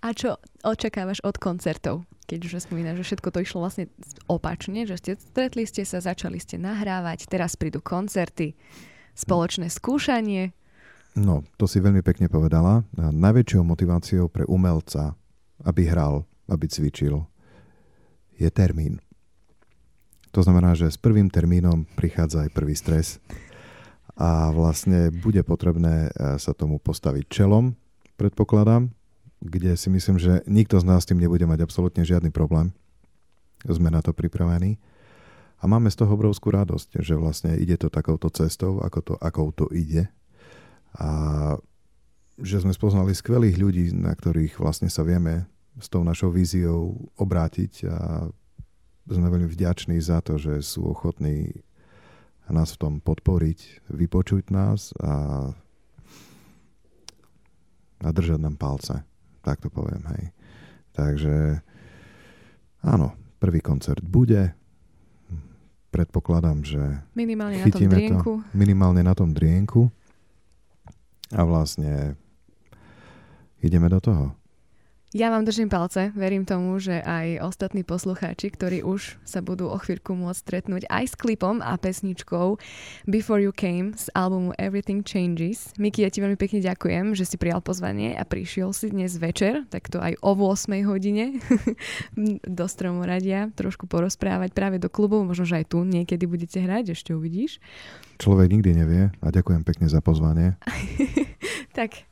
A 0.00 0.16
čo 0.16 0.40
očakávaš 0.64 1.20
od 1.20 1.36
koncertov? 1.36 2.08
Keď 2.24 2.38
už 2.48 2.52
spomínaš, 2.64 3.04
že 3.04 3.12
všetko 3.12 3.28
to 3.28 3.44
išlo 3.44 3.60
vlastne 3.60 3.92
opačne, 4.24 4.88
že 4.88 4.96
ste 4.96 5.12
stretli 5.20 5.68
ste 5.68 5.84
sa, 5.84 6.00
začali 6.00 6.40
ste 6.40 6.56
nahrávať, 6.56 7.28
teraz 7.28 7.52
prídu 7.60 7.84
koncerty, 7.84 8.56
spoločné 9.12 9.68
skúšanie. 9.68 10.56
No, 11.12 11.44
to 11.60 11.68
si 11.68 11.84
veľmi 11.84 12.00
pekne 12.00 12.32
povedala. 12.32 12.86
Najväčšou 12.96 13.60
motiváciou 13.66 14.32
pre 14.32 14.48
umelca, 14.48 15.18
aby 15.66 15.90
hral, 15.90 16.24
aby 16.48 16.64
cvičil, 16.64 17.26
je 18.40 18.48
termín. 18.48 19.04
To 20.32 20.40
znamená, 20.40 20.78
že 20.78 20.88
s 20.88 20.96
prvým 20.96 21.28
termínom 21.28 21.84
prichádza 21.98 22.48
aj 22.48 22.54
prvý 22.54 22.72
stres 22.78 23.18
a 24.20 24.52
vlastne 24.52 25.08
bude 25.08 25.40
potrebné 25.40 26.12
e, 26.12 26.36
sa 26.36 26.52
tomu 26.52 26.76
postaviť 26.76 27.24
čelom, 27.32 27.72
predpokladám, 28.20 28.92
kde 29.40 29.72
si 29.80 29.88
myslím, 29.88 30.20
že 30.20 30.44
nikto 30.44 30.76
z 30.76 30.84
nás 30.84 31.08
s 31.08 31.08
tým 31.08 31.16
nebude 31.16 31.48
mať 31.48 31.64
absolútne 31.64 32.04
žiadny 32.04 32.28
problém. 32.28 32.76
Sme 33.64 33.88
na 33.88 34.04
to 34.04 34.12
pripravení. 34.12 34.76
A 35.60 35.64
máme 35.64 35.88
z 35.88 36.04
toho 36.04 36.12
obrovskú 36.12 36.52
radosť, 36.52 37.00
že 37.00 37.16
vlastne 37.16 37.56
ide 37.56 37.80
to 37.80 37.88
takouto 37.88 38.28
cestou, 38.28 38.84
ako 38.84 39.00
to, 39.00 39.14
akou 39.20 39.48
to 39.56 39.68
ide. 39.72 40.08
A 41.00 41.56
že 42.40 42.60
sme 42.60 42.76
spoznali 42.76 43.16
skvelých 43.16 43.56
ľudí, 43.56 43.84
na 43.96 44.12
ktorých 44.12 44.60
vlastne 44.60 44.92
sa 44.92 45.04
vieme 45.04 45.48
s 45.80 45.88
tou 45.88 46.04
našou 46.04 46.32
víziou 46.32 47.08
obrátiť 47.16 47.72
a 47.88 48.28
sme 49.08 49.32
veľmi 49.32 49.48
vďační 49.48 49.96
za 50.00 50.20
to, 50.20 50.36
že 50.36 50.60
sú 50.60 50.88
ochotní 50.88 51.64
nás 52.52 52.74
v 52.74 52.80
tom 52.82 52.94
podporiť, 52.98 53.90
vypočuť 53.90 54.50
nás 54.50 54.94
a, 54.98 55.48
a 58.02 58.08
držať 58.10 58.40
nám 58.42 58.56
palce. 58.58 59.06
Tak 59.40 59.64
to 59.64 59.68
poviem, 59.72 60.04
hej. 60.16 60.34
Takže 60.92 61.64
áno, 62.84 63.16
prvý 63.40 63.62
koncert 63.64 64.04
bude. 64.04 64.52
Predpokladám, 65.90 66.62
že 66.62 67.02
minimálne 67.18 67.58
na 67.58 67.66
tom 67.66 67.90
drienku. 67.90 68.32
To, 68.38 68.54
minimálne 68.54 69.02
na 69.02 69.14
tom 69.14 69.30
drienku. 69.34 69.90
A 71.34 71.42
vlastne 71.46 72.14
ideme 73.62 73.90
do 73.90 73.98
toho. 74.02 74.39
Ja 75.10 75.26
vám 75.34 75.42
držím 75.42 75.66
palce, 75.66 76.14
verím 76.14 76.46
tomu, 76.46 76.78
že 76.78 77.02
aj 77.02 77.42
ostatní 77.42 77.82
poslucháči, 77.82 78.46
ktorí 78.46 78.86
už 78.86 79.18
sa 79.26 79.42
budú 79.42 79.66
o 79.66 79.74
chvíľku 79.74 80.14
môcť 80.14 80.38
stretnúť 80.38 80.86
aj 80.86 81.04
s 81.10 81.14
klipom 81.18 81.58
a 81.58 81.74
pesničkou 81.74 82.54
Before 83.10 83.42
You 83.42 83.50
Came 83.50 83.90
z 83.98 84.06
albumu 84.14 84.54
Everything 84.54 85.02
Changes. 85.02 85.74
Miki, 85.82 86.06
ja 86.06 86.14
ti 86.14 86.22
veľmi 86.22 86.38
pekne 86.38 86.62
ďakujem, 86.62 87.18
že 87.18 87.26
si 87.26 87.42
prijal 87.42 87.58
pozvanie 87.58 88.14
a 88.14 88.22
prišiel 88.22 88.70
si 88.70 88.94
dnes 88.94 89.18
večer, 89.18 89.66
takto 89.66 89.98
aj 89.98 90.14
o 90.22 90.30
8 90.38 90.78
hodine 90.86 91.42
do 92.46 92.64
Stromoradia 92.70 93.50
trošku 93.58 93.90
porozprávať 93.90 94.54
práve 94.54 94.78
do 94.78 94.86
klubu, 94.86 95.26
možno, 95.26 95.42
že 95.42 95.66
aj 95.66 95.74
tu 95.74 95.82
niekedy 95.82 96.22
budete 96.30 96.62
hrať, 96.62 96.94
ešte 96.94 97.18
uvidíš. 97.18 97.58
Človek 98.22 98.46
nikdy 98.46 98.78
nevie 98.78 99.02
a 99.10 99.26
ďakujem 99.34 99.66
pekne 99.66 99.90
za 99.90 99.98
pozvanie. 99.98 100.54
tak 101.78 102.06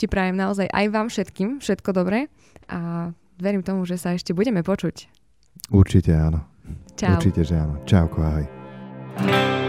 ti 0.00 0.08
prajem 0.08 0.40
naozaj 0.40 0.64
aj 0.72 0.86
vám 0.88 1.12
všetkým 1.12 1.60
všetko 1.60 1.92
dobré 1.92 2.32
a 2.72 3.12
verím 3.36 3.60
tomu, 3.60 3.84
že 3.84 4.00
sa 4.00 4.16
ešte 4.16 4.32
budeme 4.32 4.64
počuť. 4.64 5.12
Určite 5.68 6.16
áno. 6.16 6.40
Čau. 6.96 7.20
Určite, 7.20 7.44
že 7.44 7.60
áno. 7.60 7.76
Čauko, 7.84 8.24
ahoj. 8.24 8.46
When 9.20 9.59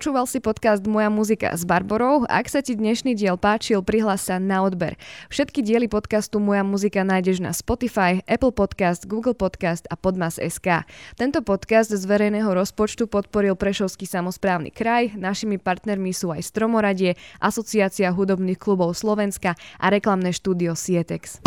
Počúval 0.00 0.24
si 0.24 0.40
podcast 0.40 0.80
Moja 0.88 1.12
muzika 1.12 1.52
s 1.52 1.68
Barborou. 1.68 2.24
Ak 2.24 2.48
sa 2.48 2.64
ti 2.64 2.72
dnešný 2.72 3.12
diel 3.12 3.36
páčil, 3.36 3.84
prihlás 3.84 4.32
sa 4.32 4.40
na 4.40 4.64
odber. 4.64 4.96
Všetky 5.28 5.60
diely 5.60 5.92
podcastu 5.92 6.40
Moja 6.40 6.64
muzika 6.64 7.04
nájdeš 7.04 7.44
na 7.44 7.52
Spotify, 7.52 8.24
Apple 8.24 8.56
Podcast, 8.56 9.04
Google 9.04 9.36
Podcast 9.36 9.84
a 9.92 10.00
Podmas.sk. 10.00 10.88
Tento 11.20 11.44
podcast 11.44 11.92
z 11.92 12.00
verejného 12.00 12.48
rozpočtu 12.48 13.12
podporil 13.12 13.52
Prešovský 13.60 14.08
samozprávny 14.08 14.72
kraj. 14.72 15.12
Našimi 15.20 15.60
partnermi 15.60 16.16
sú 16.16 16.32
aj 16.32 16.48
Stromoradie, 16.48 17.20
Asociácia 17.36 18.08
hudobných 18.08 18.56
klubov 18.56 18.96
Slovenska 18.96 19.52
a 19.76 19.86
reklamné 19.92 20.32
štúdio 20.32 20.80
Sietex. 20.80 21.44